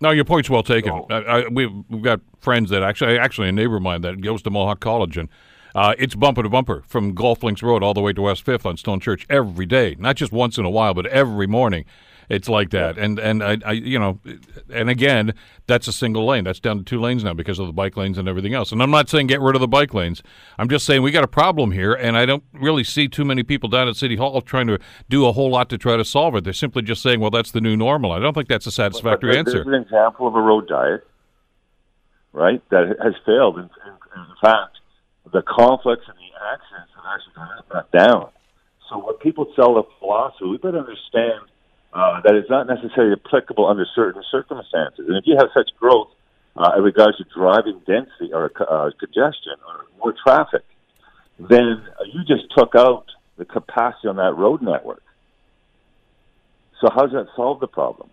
[0.00, 1.04] No, your point's well taken.
[1.10, 4.42] I, I, we've, we've got friends that actually, actually a neighbor of mine that goes
[4.42, 5.28] to Mohawk College, and
[5.74, 8.66] uh, it's bumper to bumper from Golf Links Road all the way to West Fifth
[8.66, 11.84] on Stone Church every day, not just once in a while, but every morning.
[12.28, 14.18] It's like that, and and I, I, you know,
[14.72, 15.34] and again,
[15.66, 16.44] that's a single lane.
[16.44, 18.72] That's down to two lanes now because of the bike lanes and everything else.
[18.72, 20.22] And I'm not saying get rid of the bike lanes.
[20.58, 23.44] I'm just saying we got a problem here, and I don't really see too many
[23.44, 26.34] people down at City Hall trying to do a whole lot to try to solve
[26.34, 26.44] it.
[26.44, 28.10] They're simply just saying, well, that's the new normal.
[28.10, 29.64] I don't think that's a satisfactory but, answer.
[29.64, 31.06] There's an example of a road diet,
[32.32, 33.58] right, that has failed.
[33.58, 34.78] In, in, in fact,
[35.32, 37.34] the conflicts and the accidents have actually
[37.70, 38.30] gone down.
[38.88, 41.50] So when people sell the philosophy, we better understand
[41.96, 45.06] uh, that is not necessarily applicable under certain circumstances.
[45.08, 46.08] And if you have such growth
[46.56, 50.64] uh, in regards to driving density or uh, congestion or more traffic,
[51.38, 51.82] then
[52.12, 53.06] you just took out
[53.38, 55.02] the capacity on that road network.
[56.80, 58.10] So how does that solve the problem?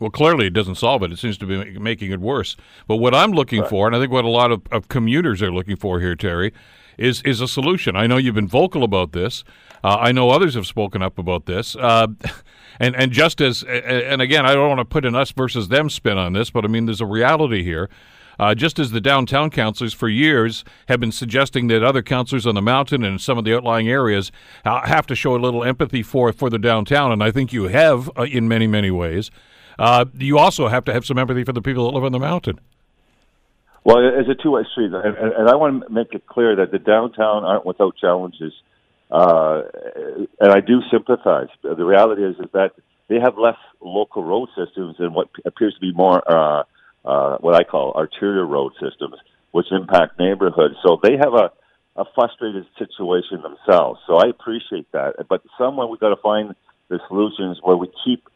[0.00, 1.12] Well, clearly it doesn't solve it.
[1.12, 2.56] It seems to be making it worse.
[2.88, 3.70] But what I'm looking right.
[3.70, 6.52] for, and I think what a lot of, of commuters are looking for here, Terry,
[7.00, 7.96] is is a solution.
[7.96, 9.42] I know you've been vocal about this.
[9.82, 11.74] Uh, I know others have spoken up about this.
[11.74, 12.08] Uh,
[12.80, 15.90] and and just as and again, I don't want to put an us versus them
[15.90, 17.88] spin on this, but I mean, there's a reality here.
[18.38, 22.54] Uh, just as the downtown councilors for years have been suggesting that other councilors on
[22.54, 24.32] the mountain and some of the outlying areas
[24.64, 27.64] uh, have to show a little empathy for for the downtown, and I think you
[27.64, 29.30] have uh, in many many ways.
[29.78, 32.18] Uh, you also have to have some empathy for the people that live on the
[32.18, 32.60] mountain.
[33.82, 36.78] Well, it's a two-way street, and, and I want to make it clear that the
[36.78, 38.52] downtown aren't without challenges,
[39.10, 39.62] uh,
[40.38, 41.48] and I do sympathize.
[41.62, 42.72] The reality is, is that
[43.08, 46.64] they have less local road systems than what appears to be more uh,
[47.04, 49.16] uh, what I call arterial road systems,
[49.52, 50.74] which impact neighborhoods.
[50.84, 51.50] So they have a,
[51.96, 54.00] a frustrated situation themselves.
[54.06, 56.54] So I appreciate that, but somewhere we've got to find
[56.88, 58.28] the solutions where we keep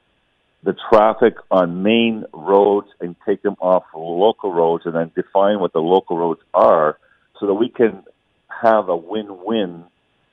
[0.65, 5.73] the traffic on main roads and take them off local roads and then define what
[5.73, 6.99] the local roads are
[7.39, 8.03] so that we can
[8.49, 9.85] have a win-win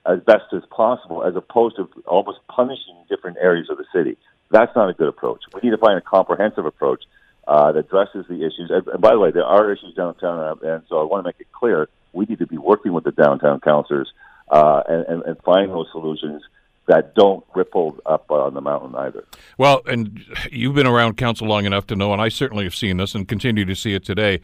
[0.05, 4.17] as best as possible as opposed to almost punishing different areas of the city.
[4.49, 5.41] That's not a good approach.
[5.53, 7.03] We need to find a comprehensive approach
[7.47, 8.71] uh, that addresses the issues.
[8.71, 11.51] And, by the way, there are issues downtown, and so I want to make it
[11.51, 14.11] clear we need to be working with the downtown councilors
[14.49, 16.41] uh, and, and, and find those solutions
[16.87, 19.25] that don't ripple up on the mountain either.
[19.57, 22.97] Well, and you've been around council long enough to know, and I certainly have seen
[22.97, 24.41] this and continue to see it today,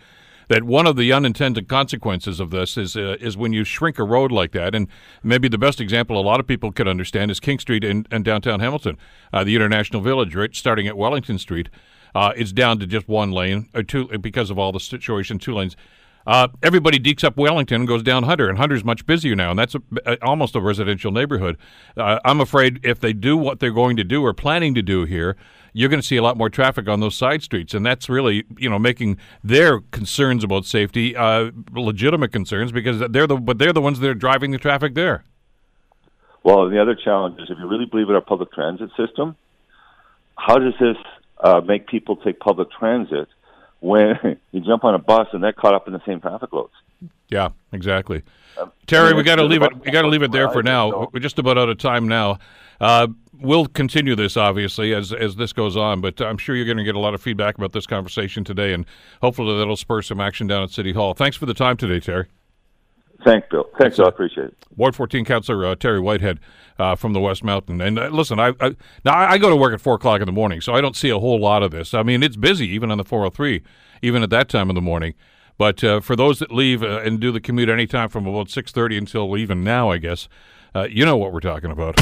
[0.50, 4.04] that one of the unintended consequences of this is uh, is when you shrink a
[4.04, 4.74] road like that.
[4.74, 4.88] And
[5.24, 8.24] maybe the best example a lot of people could understand is King Street in, in
[8.24, 8.98] downtown Hamilton,
[9.34, 11.70] uh, the International Village, right, starting at Wellington Street.
[12.16, 15.54] Uh, it's down to just one lane or two because of all the situation, two
[15.54, 15.76] lanes.
[16.28, 19.58] Uh, everybody dekes up Wellington and goes down Hunter, and Hunter's much busier now, and
[19.58, 21.58] that's a, a, almost a residential neighborhood.
[21.96, 25.06] Uh, I'm afraid if they do what they're going to do or planning to do
[25.06, 25.38] here,
[25.72, 28.44] you're going to see a lot more traffic on those side streets, and that's really
[28.58, 33.72] you know making their concerns about safety uh, legitimate concerns because they're the but they're
[33.72, 35.24] the ones that are driving the traffic there.
[36.44, 39.38] Well, the other challenge is if you really believe in our public transit system,
[40.36, 40.98] how does this
[41.40, 43.30] uh, make people take public transit
[43.80, 46.74] when you jump on a bus and they're caught up in the same traffic loads.
[47.30, 48.24] Yeah, exactly.
[48.60, 49.86] Um, Terry, we got to leave it.
[49.86, 51.10] We got to leave it there for now.
[51.12, 52.40] We're just about out of time now.
[52.80, 53.08] Uh,
[53.40, 56.84] we'll continue this obviously as as this goes on, but I'm sure you're going to
[56.84, 58.86] get a lot of feedback about this conversation today, and
[59.22, 61.14] hopefully that'll spur some action down at City Hall.
[61.14, 62.28] Thanks for the time today, Terry.
[63.24, 63.68] Thanks, Bill.
[63.80, 64.58] Thanks, I appreciate it.
[64.76, 66.40] Ward 14 Councillor uh, Terry Whitehead
[66.78, 67.82] uh, from the West Mountain.
[67.82, 70.32] And uh, listen, I, I, now I go to work at 4 o'clock in the
[70.32, 71.94] morning, so I don't see a whole lot of this.
[71.94, 73.64] I mean, it's busy even on the 403,
[74.02, 75.16] even at that time of the morning.
[75.58, 78.98] But uh, for those that leave uh, and do the commute anytime from about 6.30
[78.98, 80.30] until even now, I guess,
[80.76, 82.00] uh, you know what we're talking about.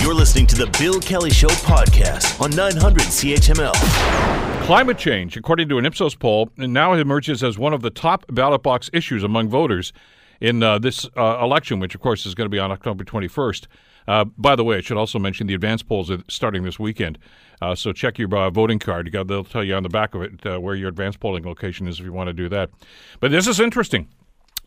[0.00, 4.64] You're listening to the Bill Kelly Show podcast on 900 CHML.
[4.64, 8.62] Climate change, according to an Ipsos poll, now emerges as one of the top ballot
[8.62, 9.92] box issues among voters
[10.40, 13.66] in uh, this uh, election, which of course is going to be on October 21st.
[14.06, 17.18] Uh, by the way, I should also mention the advance polls are starting this weekend.
[17.60, 19.10] Uh, so check your uh, voting card.
[19.12, 21.98] They'll tell you on the back of it uh, where your advance polling location is
[21.98, 22.70] if you want to do that.
[23.20, 24.08] But this is interesting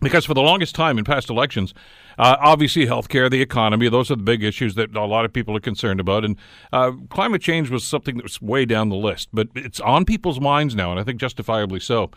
[0.01, 1.73] because for the longest time in past elections,
[2.19, 5.55] uh, obviously healthcare, the economy, those are the big issues that a lot of people
[5.55, 6.25] are concerned about.
[6.25, 6.35] And
[6.73, 10.39] uh, climate change was something that was way down the list, but it's on people's
[10.39, 12.11] minds now, and I think justifiably so.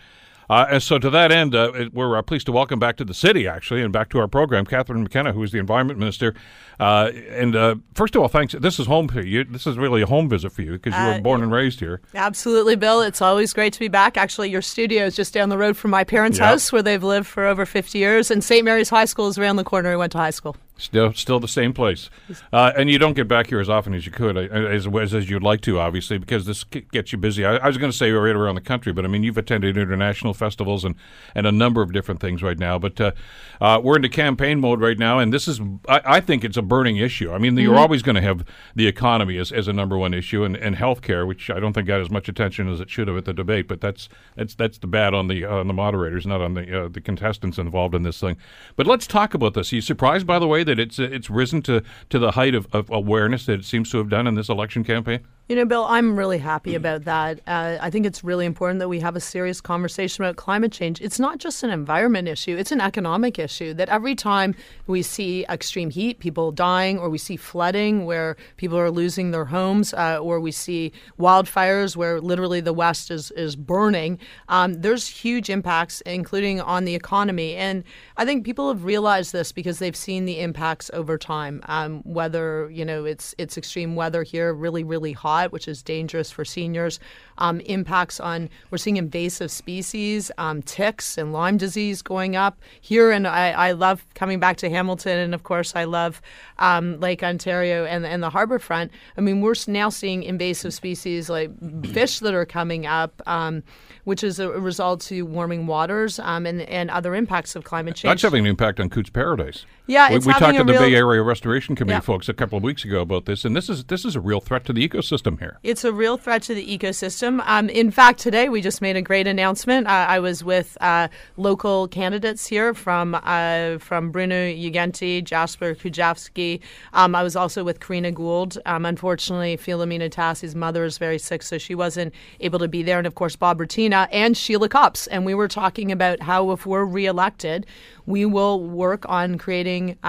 [0.50, 3.14] Uh, and so, to that end, uh, we're uh, pleased to welcome back to the
[3.14, 6.34] city, actually, and back to our program, Catherine McKenna, who is the Environment Minister.
[6.78, 8.52] Uh, and uh, first of all, thanks.
[8.54, 9.44] This is home for you.
[9.44, 11.80] This is really a home visit for you because you were Uh, born and raised
[11.80, 12.00] here.
[12.14, 13.00] Absolutely, Bill.
[13.00, 14.16] It's always great to be back.
[14.16, 16.46] Actually, your studio is just down the road from my parents' Yep.
[16.48, 18.64] house where they've lived for over 50 years, and St.
[18.64, 19.92] Mary's High School is around the corner.
[19.92, 20.56] I went to high school.
[20.76, 22.10] Still, still the same place,
[22.52, 25.14] uh, and you don't get back here as often as you could, uh, as as,
[25.14, 27.44] as you'd like to, obviously, because this gets you busy.
[27.44, 29.76] I, I was going to say right around the country, but I mean you've attended
[29.76, 30.96] international festivals and,
[31.32, 32.80] and a number of different things right now.
[32.80, 33.12] But uh,
[33.60, 36.62] uh, we're into campaign mode right now, and this is I, I think it's a
[36.62, 37.32] burning issue.
[37.32, 38.44] I mean, you're always going to have
[38.74, 41.86] the economy as, as a number one issue, and, and healthcare, which I don't think
[41.86, 43.68] got as much attention as it should have at the debate.
[43.68, 46.88] But that's that's that's the bad on the on the moderators, not on the uh,
[46.88, 48.36] the contestants involved in this thing.
[48.74, 49.72] But let's talk about this.
[49.72, 52.66] Are you surprised, by the way, that it's it's risen to to the height of,
[52.72, 55.20] of awareness that it seems to have done in this election campaign?
[55.46, 57.38] You know, Bill, I'm really happy about that.
[57.46, 61.02] Uh, I think it's really important that we have a serious conversation about climate change.
[61.02, 63.74] It's not just an environment issue, it's an economic issue.
[63.74, 64.54] That every time
[64.86, 69.44] we see extreme heat, people dying, or we see flooding where people are losing their
[69.44, 74.18] homes, uh, or we see wildfires where literally the West is, is burning,
[74.48, 77.54] um, there's huge impacts, including on the economy.
[77.54, 77.84] And
[78.16, 81.60] I think people have realized this because they've seen the impacts over time.
[81.66, 86.30] Um, whether, you know, it's, it's extreme weather here, really, really hot, which is dangerous
[86.30, 87.00] for seniors.
[87.38, 93.10] Um, impacts on, we're seeing invasive species, um, ticks and Lyme disease going up here.
[93.10, 95.18] And I, I love coming back to Hamilton.
[95.18, 96.22] And of course, I love
[96.58, 98.92] um, Lake Ontario and, and the harbor front.
[99.16, 101.50] I mean, we're now seeing invasive species like
[101.92, 103.62] fish that are coming up, um,
[104.04, 108.10] which is a result to warming waters um, and, and other impacts of climate change.
[108.10, 109.66] That's having an impact on Cootes Paradise.
[109.86, 112.00] Yeah, we, it's we talked a to the real- Bay Area Restoration Committee Yeah.
[112.00, 114.40] folks a couple of weeks ago about this, and this is this is a real
[114.40, 115.58] threat to the ecosystem here.
[115.62, 117.42] It's a real threat to the ecosystem.
[117.46, 119.86] Um, in fact, today we just made a great announcement.
[119.86, 126.60] Uh, I was with uh, local candidates here from uh, from Bruno Uggenti, Jasper Kujavsky.
[126.94, 128.56] Um, I was also with Karina Gould.
[128.64, 132.96] Um, unfortunately, Filomena Tassi's mother is very sick, so she wasn't able to be there.
[132.96, 135.06] And of course, Bob Bratina and Sheila Copps.
[135.08, 137.66] And we were talking about how if we're reelected,
[138.06, 140.06] we will work on creating, uh,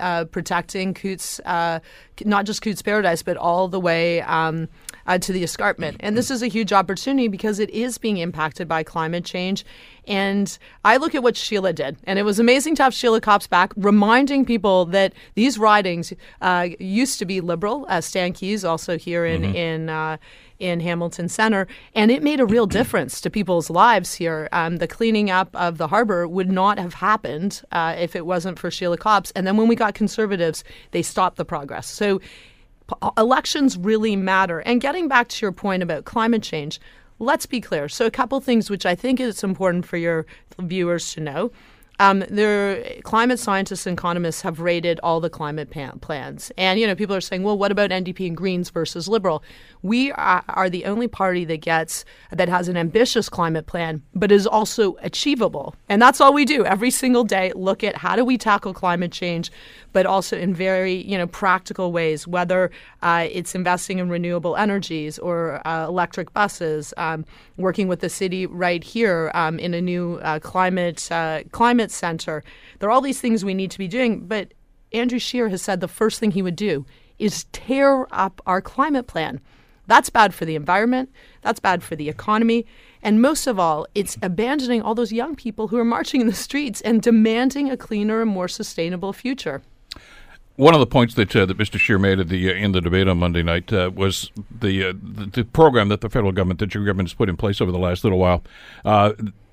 [0.00, 1.80] uh, protecting Cootes, uh,
[2.24, 4.68] not just Cootes Paradise, but all the way um,
[5.06, 5.96] uh, to the escarpment.
[6.00, 9.64] And this is a huge opportunity because it is being impacted by climate change.
[10.06, 13.46] And I look at what Sheila did, and it was amazing to have Sheila Copps
[13.46, 17.84] back, reminding people that these ridings uh, used to be liberal.
[17.88, 20.16] Uh, Stan Keyes, also here in in uh,
[20.58, 24.48] in Hamilton Center, and it made a real difference to people's lives here.
[24.52, 28.58] Um, the cleaning up of the harbor would not have happened uh, if it wasn't
[28.58, 29.30] for Sheila Copps.
[29.36, 31.86] And then when we got conservatives, they stopped the progress.
[31.86, 34.60] So p- elections really matter.
[34.60, 36.80] And getting back to your point about climate change,
[37.18, 37.88] let's be clear.
[37.88, 40.26] So a couple things which I think it's important for your
[40.58, 41.52] viewers to know.
[42.00, 45.70] Um, there, climate scientists and economists have rated all the climate
[46.00, 49.42] plans, and you know people are saying, well, what about NDP and Greens versus Liberal?
[49.82, 54.30] We are, are the only party that gets that has an ambitious climate plan, but
[54.30, 57.52] is also achievable, and that's all we do every single day.
[57.56, 59.50] Look at how do we tackle climate change,
[59.92, 62.70] but also in very you know practical ways, whether
[63.02, 67.24] uh, it's investing in renewable energies or uh, electric buses, um,
[67.56, 71.42] working with the city right here um, in a new uh, climate uh,
[71.88, 72.42] climate center.
[72.78, 74.52] There are all these things we need to be doing, but
[74.92, 76.84] Andrew Scheer has said the first thing he would do
[77.18, 79.40] is tear up our climate plan.
[79.86, 81.10] That's bad for the environment.
[81.42, 82.66] That's bad for the economy.
[83.02, 86.34] And most of all, it's abandoning all those young people who are marching in the
[86.34, 89.62] streets and demanding a cleaner and more sustainable future.
[90.56, 91.78] One of the points that uh, that Mr.
[91.78, 94.92] Scheer made at the uh, in the debate on Monday night uh, was the, uh,
[95.00, 97.70] the the program that the federal government, that your government has put in place over
[97.70, 98.42] the last little while,
[98.84, 99.12] uh,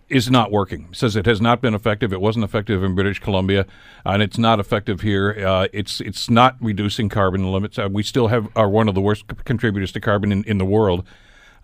[0.09, 0.87] is not working.
[0.93, 2.13] Says it has not been effective.
[2.13, 3.65] It wasn't effective in British Columbia,
[4.05, 5.31] and it's not effective here.
[5.45, 7.79] Uh, it's it's not reducing carbon limits.
[7.79, 10.65] Uh, we still have are one of the worst contributors to carbon in, in the
[10.65, 11.05] world.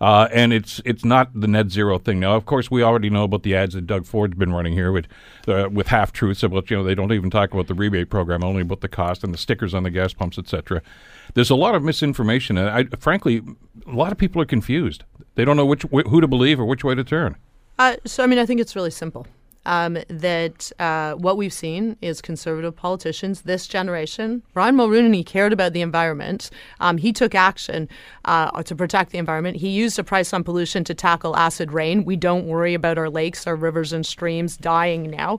[0.00, 2.18] Uh, and it's it's not the net zero thing.
[2.18, 4.90] Now, of course, we already know about the ads that Doug Ford's been running here
[4.90, 5.06] with
[5.46, 8.42] uh, with half truths about you know they don't even talk about the rebate program,
[8.42, 10.82] only about the cost and the stickers on the gas pumps, etc.
[11.34, 13.42] There's a lot of misinformation, and I, frankly,
[13.86, 15.04] a lot of people are confused.
[15.36, 17.36] They don't know which wh- who to believe or which way to turn.
[17.78, 19.26] Uh, so, I mean, I think it's really simple
[19.66, 24.42] um, that uh, what we've seen is conservative politicians, this generation.
[24.54, 26.50] Brian Mulroney cared about the environment.
[26.80, 27.88] Um, he took action
[28.24, 29.56] uh, to protect the environment.
[29.56, 32.04] He used a price on pollution to tackle acid rain.
[32.04, 35.38] We don't worry about our lakes, our rivers, and streams dying now.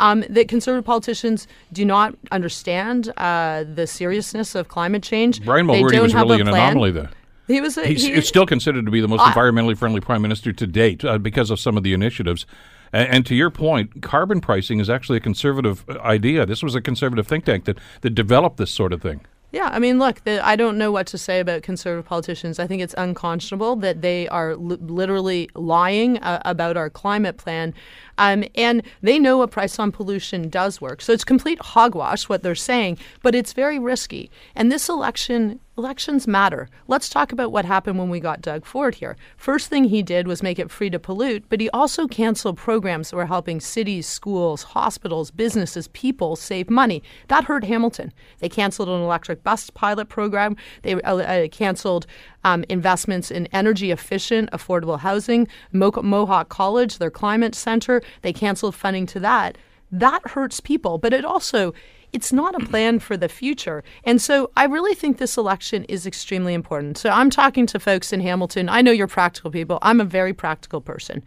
[0.00, 5.44] Um, that conservative politicians do not understand uh, the seriousness of climate change.
[5.44, 7.08] Brian Mulroney was really an anomaly, though.
[7.46, 7.76] He was.
[7.76, 11.04] A, He's he, still considered to be the most environmentally friendly prime minister to date
[11.04, 12.46] uh, because of some of the initiatives.
[12.92, 16.46] And, and, to your point, carbon pricing is actually a conservative uh, idea.
[16.46, 19.20] This was a conservative think tank that, that developed this sort of thing.
[19.54, 22.58] Yeah, I mean, look, the, I don't know what to say about conservative politicians.
[22.58, 27.72] I think it's unconscionable that they are li- literally lying uh, about our climate plan.
[28.18, 31.00] Um, and they know a price on pollution does work.
[31.02, 34.30] So it's complete hogwash what they're saying, but it's very risky.
[34.54, 36.68] And this election Elections matter.
[36.86, 39.16] Let's talk about what happened when we got Doug Ford here.
[39.36, 43.10] First thing he did was make it free to pollute, but he also canceled programs
[43.10, 47.02] that were helping cities, schools, hospitals, businesses, people save money.
[47.26, 48.12] That hurt Hamilton.
[48.38, 50.56] They canceled an electric bus pilot program.
[50.82, 52.06] They uh, uh, canceled
[52.44, 55.48] um, investments in energy efficient, affordable housing.
[55.72, 59.58] Mo- Mohawk College, their climate center, they canceled funding to that.
[59.90, 61.72] That hurts people, but it also
[62.12, 63.82] it's not a plan for the future.
[64.04, 66.96] And so I really think this election is extremely important.
[66.96, 68.68] So I'm talking to folks in Hamilton.
[68.68, 69.80] I know you're practical people.
[69.82, 71.24] I'm a very practical person.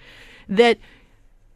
[0.48, 0.78] That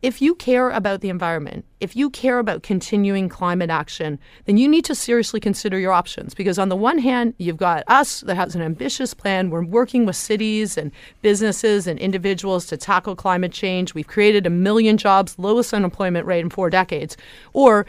[0.02, 4.68] if you care about the environment, if you care about continuing climate action, then you
[4.68, 6.34] need to seriously consider your options.
[6.34, 9.52] Because on the one hand, you've got us that has an ambitious plan.
[9.52, 10.92] We're working with cities and
[11.22, 13.94] businesses and individuals to tackle climate change.
[13.94, 17.16] We've created a million jobs, lowest unemployment rate in four decades.
[17.54, 17.86] Or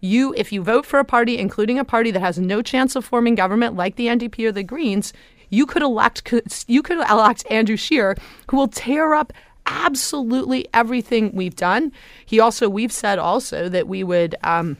[0.00, 3.04] you, if you vote for a party, including a party that has no chance of
[3.04, 5.12] forming government like the NDP or the Greens,
[5.50, 6.32] you could elect
[6.66, 8.16] you could elect Andrew Scheer,
[8.50, 9.32] who will tear up
[9.68, 11.92] absolutely everything we've done.
[12.26, 14.34] He also, we've said also that we would.
[14.42, 14.76] Um,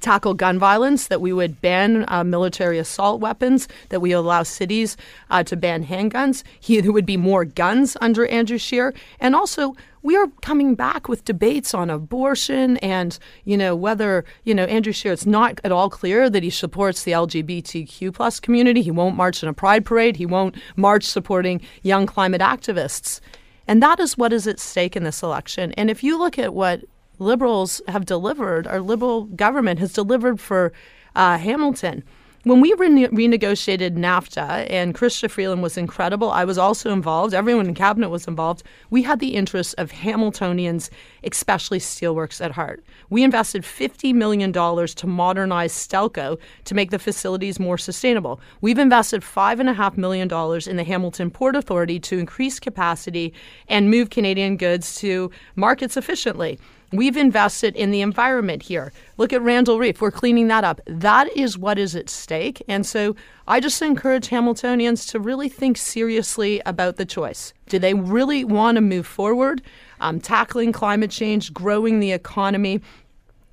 [0.00, 4.96] tackle gun violence, that we would ban uh, military assault weapons, that we allow cities
[5.30, 6.42] uh, to ban handguns.
[6.60, 8.94] He, there would be more guns under Andrew Scheer.
[9.20, 14.54] And also, we are coming back with debates on abortion and, you know, whether, you
[14.54, 18.82] know, Andrew Scheer, it's not at all clear that he supports the LGBTQ plus community.
[18.82, 20.16] He won't march in a pride parade.
[20.16, 23.20] He won't march supporting young climate activists.
[23.68, 25.72] And that is what is at stake in this election.
[25.72, 26.84] And if you look at what
[27.18, 30.72] liberals have delivered, our liberal government has delivered for
[31.14, 32.02] uh, Hamilton,
[32.48, 37.66] when we rene- renegotiated NAFTA, and Chrystia Freeland was incredible, I was also involved, everyone
[37.66, 40.90] in cabinet was involved, we had the interests of Hamiltonians,
[41.24, 42.84] especially steelworks, at heart.
[43.10, 48.40] We invested $50 million to modernize Stelco to make the facilities more sustainable.
[48.60, 50.28] We've invested $5.5 million
[50.68, 53.34] in the Hamilton Port Authority to increase capacity
[53.68, 56.58] and move Canadian goods to markets efficiently.
[56.90, 58.92] We've invested in the environment here.
[59.18, 60.00] Look at Randall Reef.
[60.00, 60.80] We're cleaning that up.
[60.86, 62.62] That is what is at stake.
[62.66, 63.14] And so
[63.46, 67.52] I just encourage Hamiltonians to really think seriously about the choice.
[67.68, 69.60] Do they really want to move forward,
[70.00, 72.80] um, tackling climate change, growing the economy,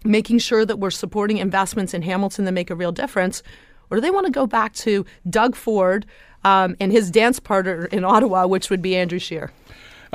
[0.05, 3.43] making sure that we're supporting investments in Hamilton that make a real difference?
[3.89, 6.05] Or do they want to go back to Doug Ford
[6.45, 9.51] um, and his dance partner in Ottawa, which would be Andrew Scheer?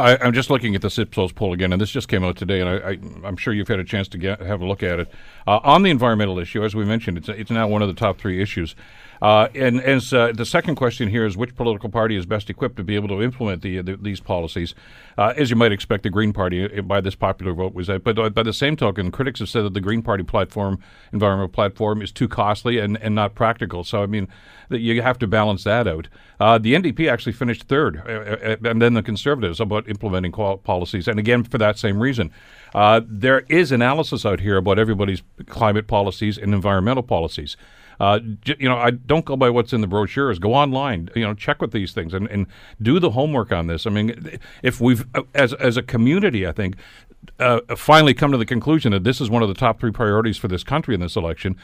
[0.00, 2.60] I, am just looking at the Ipsos poll again, and this just came out today,
[2.60, 5.12] and I, am sure you've had a chance to get, have a look at it.
[5.46, 8.18] Uh, on the environmental issue, as we mentioned, it's, it's now one of the top
[8.18, 8.74] three issues.
[9.22, 12.84] Uh, and uh, the second question here is, which political party is best equipped to
[12.84, 14.74] be able to implement the, the these policies?
[15.18, 18.02] Uh, as you might expect, the Green Party, uh, by this popular vote, was that.
[18.02, 20.78] But uh, by the same token, critics have said that the Green Party platform,
[21.12, 23.84] environmental platform, is too costly and, and not practical.
[23.84, 24.26] So I mean,
[24.70, 26.08] you have to balance that out.
[26.38, 31.44] Uh, the NDP actually finished third, and then the Conservatives about implementing policies, and again
[31.44, 32.30] for that same reason.
[33.06, 37.58] there is analysis out here about everybody's climate policies and environmental policies.
[38.00, 38.18] Uh,
[38.58, 40.38] you know, I don't go by what's in the brochures.
[40.38, 42.46] Go online, you know, check with these things and, and
[42.80, 43.86] do the homework on this.
[43.86, 46.76] I mean, if we've as as a community, I think
[47.38, 50.38] uh, finally come to the conclusion that this is one of the top three priorities
[50.38, 51.56] for this country in this election.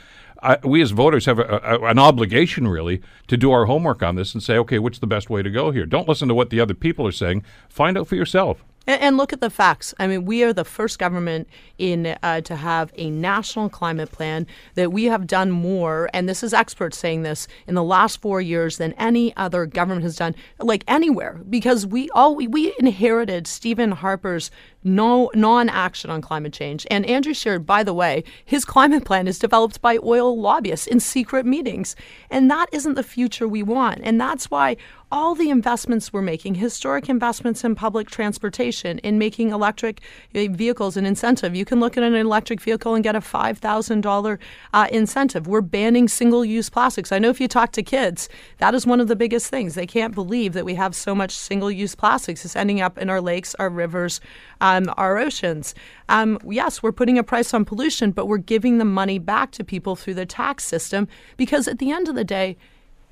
[0.43, 4.17] I, we as voters have a, a, an obligation, really, to do our homework on
[4.17, 5.87] this and say, okay, what's the best way to go here?
[5.87, 7.43] Don't listen to what the other people are saying.
[7.71, 8.63] Find out for yourself.
[8.87, 9.95] And, and look at the facts.
[9.99, 14.47] I mean, we are the first government in uh, to have a national climate plan
[14.75, 18.41] that we have done more, and this is experts saying this in the last four
[18.41, 23.47] years than any other government has done, like anywhere, because we all we, we inherited
[23.47, 24.51] Stephen Harper's
[24.87, 26.87] no non-action on climate change.
[26.91, 31.01] And Andrew Scheer, by the way, his climate plan is developed by oil lobbyists in
[31.01, 31.97] secret meetings,
[32.31, 34.01] and that isn't the future we want.
[34.03, 34.77] And that's why
[35.11, 40.01] all the investments we're making, historic investments in public transportation, in making electric
[40.35, 41.55] uh, vehicles an incentive.
[41.55, 44.39] You can look at an electric vehicle and get a $5,000
[44.75, 45.47] uh, incentive.
[45.47, 47.13] We're banning single use plastics.
[47.13, 48.29] I know if you talk to kids,
[48.59, 49.75] that is one of the biggest things.
[49.75, 52.45] They can't believe that we have so much single use plastics.
[52.45, 54.21] It's ending up in our lakes, our rivers,
[54.77, 55.75] um, our oceans.
[56.09, 59.65] Um, yes, we're putting a price on pollution, but we're giving the money back to
[59.65, 62.57] people through the tax system because at the end of the day,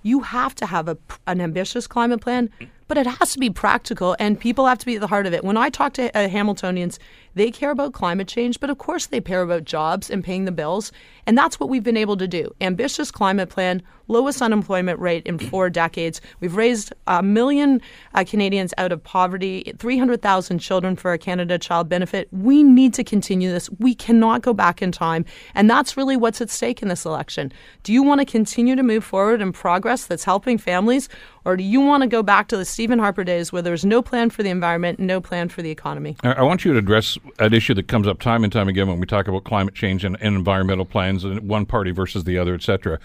[0.02, 2.50] you have to have a, an ambitious climate plan,
[2.88, 5.32] but it has to be practical and people have to be at the heart of
[5.32, 5.42] it.
[5.42, 6.98] When I talk to uh, Hamiltonians,
[7.34, 10.52] they care about climate change, but of course they care about jobs and paying the
[10.52, 10.92] bills.
[11.26, 12.54] And that's what we've been able to do.
[12.60, 16.20] Ambitious climate plan, lowest unemployment rate in four decades.
[16.40, 17.80] We've raised a million
[18.14, 22.28] uh, Canadians out of poverty, 300,000 children for a Canada Child Benefit.
[22.30, 23.70] We need to continue this.
[23.78, 25.24] We cannot go back in time.
[25.54, 27.52] And that's really what's at stake in this election.
[27.82, 31.08] Do you want to continue to move forward in progress that's helping families?
[31.44, 34.00] Or do you want to go back to the Stephen Harper days where there's no
[34.00, 36.16] plan for the environment, no plan for the economy?
[36.22, 38.98] I want you to address an issue that comes up time and time again when
[38.98, 42.54] we talk about climate change and, and environmental plans and one party versus the other,
[42.54, 42.98] et cetera.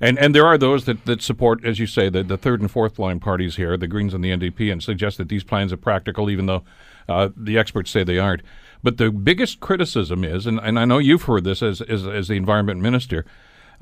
[0.00, 2.68] And and there are those that, that support, as you say, the, the third and
[2.68, 5.76] fourth line parties here, the Greens and the NDP, and suggest that these plans are
[5.76, 6.64] practical, even though
[7.08, 8.42] uh, the experts say they aren't.
[8.82, 12.26] But the biggest criticism is, and, and I know you've heard this as, as, as
[12.26, 13.24] the environment minister,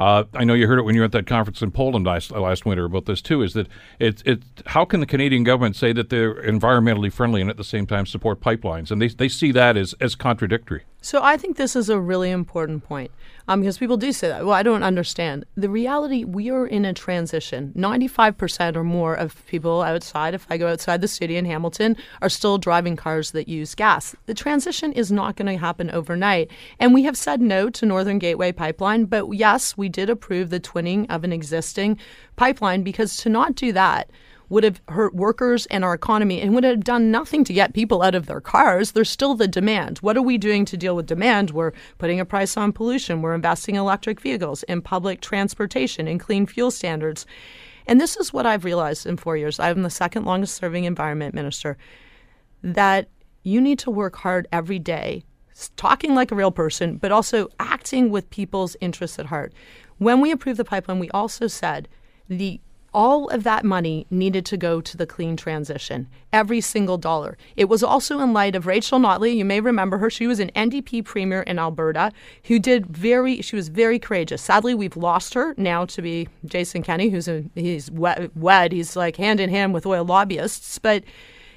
[0.01, 2.31] uh, I know you heard it when you were at that conference in Poland last,
[2.31, 3.43] last winter about this too.
[3.43, 4.43] Is that it's it?
[4.65, 8.07] How can the Canadian government say that they're environmentally friendly and at the same time
[8.07, 8.91] support pipelines?
[8.91, 10.85] And they they see that as as contradictory.
[11.03, 13.11] So I think this is a really important point
[13.49, 14.45] um, because people do say that.
[14.45, 15.47] Well, I don't understand.
[15.57, 17.73] The reality, we are in a transition.
[17.75, 22.29] 95% or more of people outside, if I go outside the city in Hamilton, are
[22.29, 24.15] still driving cars that use gas.
[24.27, 26.51] The transition is not going to happen overnight.
[26.79, 30.61] And we have said no to Northern Gateway Pipeline, but yes, we did approve the
[30.61, 31.99] twinning of an existing
[32.37, 34.11] pipeline because to not do that,
[34.51, 38.03] would have hurt workers and our economy and would have done nothing to get people
[38.03, 38.93] out of their cars.
[38.93, 39.99] There's still the demand.
[39.99, 41.53] What are we doing to deal with demand?
[41.53, 43.23] We're putting a price on pollution.
[43.23, 47.25] We're investing in electric vehicles, in public transportation, in clean fuel standards.
[47.87, 49.59] And this is what I've realized in four years.
[49.61, 51.79] I'm the second longest serving environment minister.
[52.63, 53.09] That
[53.45, 55.23] you need to work hard every day,
[55.77, 59.53] talking like a real person, but also acting with people's interests at heart.
[59.99, 61.89] When we approved the pipeline, we also said
[62.29, 62.61] the
[62.93, 67.39] all of that money needed to go to the clean transition, every single dollar.
[67.57, 69.37] It was also in light of Rachel Notley.
[69.37, 70.11] You may remember her.
[70.11, 72.11] She was an NDP premier in Alberta
[72.45, 74.43] who did very, she was very courageous.
[74.43, 78.73] Sadly, we've lost her now to be Jason Kenney, who's a, he's wed.
[78.73, 80.79] He's like hand in hand with oil lobbyists.
[80.79, 81.05] But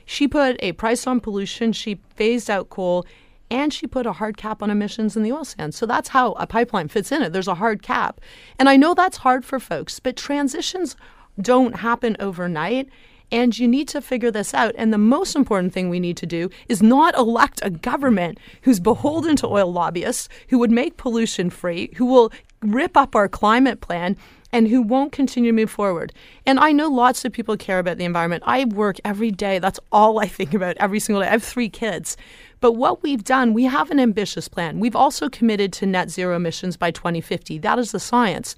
[0.06, 1.74] she put a price on pollution.
[1.74, 3.06] She phased out coal
[3.50, 5.78] and she put a hard cap on emissions in the oil sands.
[5.78, 7.34] So that's how a pipeline fits in it.
[7.34, 8.20] There's a hard cap.
[8.58, 10.96] And I know that's hard for folks, but transitions
[11.42, 12.90] don't happen overnight.
[13.32, 14.76] And you need to figure this out.
[14.78, 18.80] And the most important thing we need to do is not elect a government who's
[18.80, 22.32] beholden to oil lobbyists, who would make pollution free, who will
[22.62, 24.16] rip up our climate plan,
[24.52, 26.14] and who won't continue to move forward.
[26.46, 28.44] And I know lots of people care about the environment.
[28.46, 29.58] I work every day.
[29.58, 31.28] That's all I think about every single day.
[31.28, 32.16] I have three kids.
[32.62, 34.80] But what we've done, we have an ambitious plan.
[34.80, 37.58] We've also committed to net zero emissions by 2050.
[37.58, 38.56] That is the science.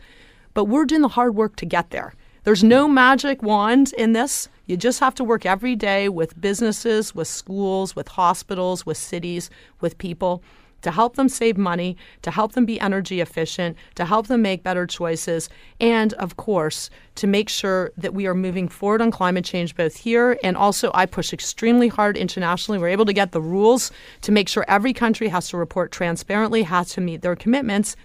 [0.54, 2.14] But we're doing the hard work to get there.
[2.46, 4.50] There's no magic wand in this.
[4.68, 9.50] You just have to work every day with businesses, with schools, with hospitals, with cities,
[9.82, 10.44] with people
[10.84, 14.62] to help them save money, to help them be energy efficient, to help them make
[14.62, 15.50] better choices,
[15.82, 19.96] and of course, to make sure that we are moving forward on climate change both
[19.96, 22.78] here and also I push extremely hard internationally.
[22.78, 23.92] We're able to get the rules
[24.22, 27.96] to make sure every country has to report transparently, has to meet their commitments.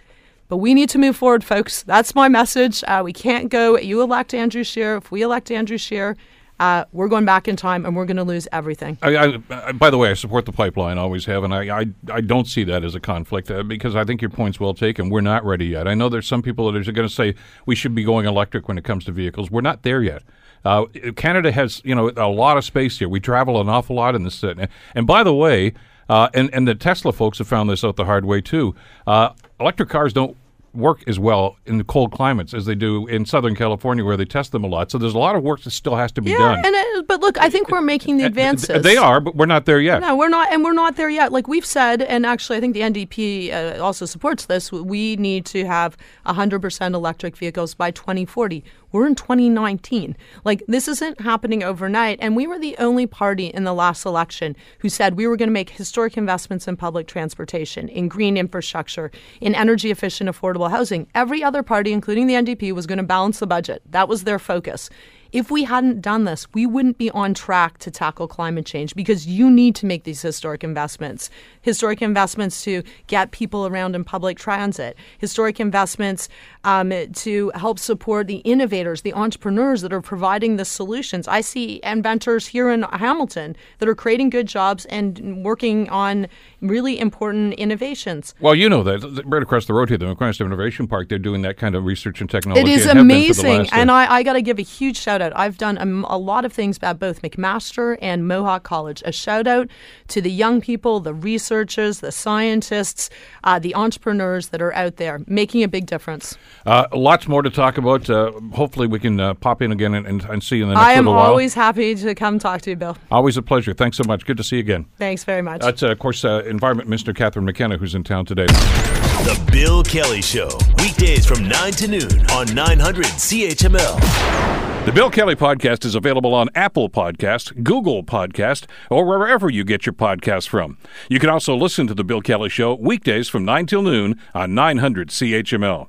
[0.51, 1.85] But we need to move forward, folks.
[1.85, 2.83] That's my message.
[2.89, 4.97] Uh, we can't go, you elect Andrew Scheer.
[4.97, 6.17] If we elect Andrew Scheer,
[6.59, 8.99] uh, we're going back in time and we're going to lose everything.
[9.01, 12.21] I, I, by the way, I support the pipeline, always have, and I, I, I
[12.21, 15.09] don't see that as a conflict uh, because I think your point's well taken.
[15.09, 15.87] We're not ready yet.
[15.87, 18.67] I know there's some people that are going to say we should be going electric
[18.67, 19.53] when it comes to vehicles.
[19.53, 20.25] We're not there yet.
[20.65, 23.09] Uh, Canada has you know a lot of space here.
[23.09, 24.43] We travel an awful lot in this.
[24.43, 25.75] And by the way,
[26.11, 28.75] uh, and and the Tesla folks have found this out the hard way too.
[29.07, 29.31] Uh,
[29.61, 30.37] electric cars don't
[30.73, 34.25] work as well in the cold climates as they do in Southern California, where they
[34.25, 34.91] test them a lot.
[34.91, 36.59] So there's a lot of work that still has to be yeah, done.
[36.59, 38.83] And it, but look, I think we're making the advances.
[38.83, 40.01] They are, but we're not there yet.
[40.01, 41.33] No, we're not, and we're not there yet.
[41.33, 44.71] Like we've said, and actually, I think the NDP uh, also supports this.
[44.73, 45.97] We need to have
[46.27, 48.65] 100% electric vehicles by 2040.
[48.93, 50.17] We're in 2019.
[50.45, 54.57] Like this isn't happening overnight, and we were the only party in the last election
[54.81, 59.11] who said we were going to make historic investments in public transportation, in green infrastructure,
[59.41, 61.07] in energy efficient, affordable housing.
[61.15, 63.83] Every other party, including the NDP, was going to balance the budget.
[63.91, 64.91] That was their focus.
[65.33, 69.27] If we hadn't done this, we wouldn't be on track to tackle climate change because
[69.27, 71.31] you need to make these historic investments.
[71.63, 76.29] Historic investments to get people around in public transit, historic investments
[76.65, 81.29] um, to help support the innovators, the entrepreneurs that are providing the solutions.
[81.29, 86.27] I see inventors here in Hamilton that are creating good jobs and working on
[86.61, 88.35] really important innovations.
[88.41, 91.43] Well, you know that right across the road here, the McMaster Innovation Park, they're doing
[91.43, 92.61] that kind of research and technology.
[92.61, 94.63] It is and have been for the amazing, and I, I got to give a
[94.63, 95.33] huge shout out.
[95.37, 99.03] I've done a, a lot of things at both McMaster and Mohawk College.
[99.05, 99.69] A shout out
[100.09, 103.11] to the young people, the researchers, the scientists,
[103.45, 106.37] uh, the entrepreneurs that are out there making a big difference.
[106.67, 108.09] Uh, lots more to talk about.
[108.09, 110.75] Uh, hopefully, we can uh, pop in again and, and, and see you in the
[110.75, 111.31] next I am little while.
[111.31, 112.97] always happy to come talk to you, Bill.
[113.11, 113.73] Always a pleasure.
[113.73, 114.25] Thanks so much.
[114.25, 114.87] Good to see you again.
[114.99, 115.61] Thanks very much.
[115.61, 118.47] That's, uh, of course, uh, Environment Minister Catherine McKenna, who's in town today.
[118.47, 120.49] The Bill Kelly Show,
[120.79, 124.70] weekdays from 9 to noon on 900 CHML.
[124.87, 129.85] The Bill Kelly Podcast is available on Apple Podcast, Google Podcast, or wherever you get
[129.85, 130.79] your podcasts from.
[131.09, 134.55] You can also listen to The Bill Kelly Show weekdays from 9 till noon on
[134.55, 135.87] 900 CHML.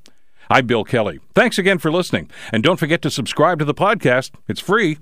[0.50, 1.20] I'm Bill Kelly.
[1.34, 2.30] Thanks again for listening.
[2.52, 4.32] And don't forget to subscribe to the podcast.
[4.50, 4.98] It's free,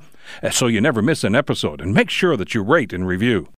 [0.51, 1.81] so you never miss an episode.
[1.81, 3.49] And make sure that you rate and review.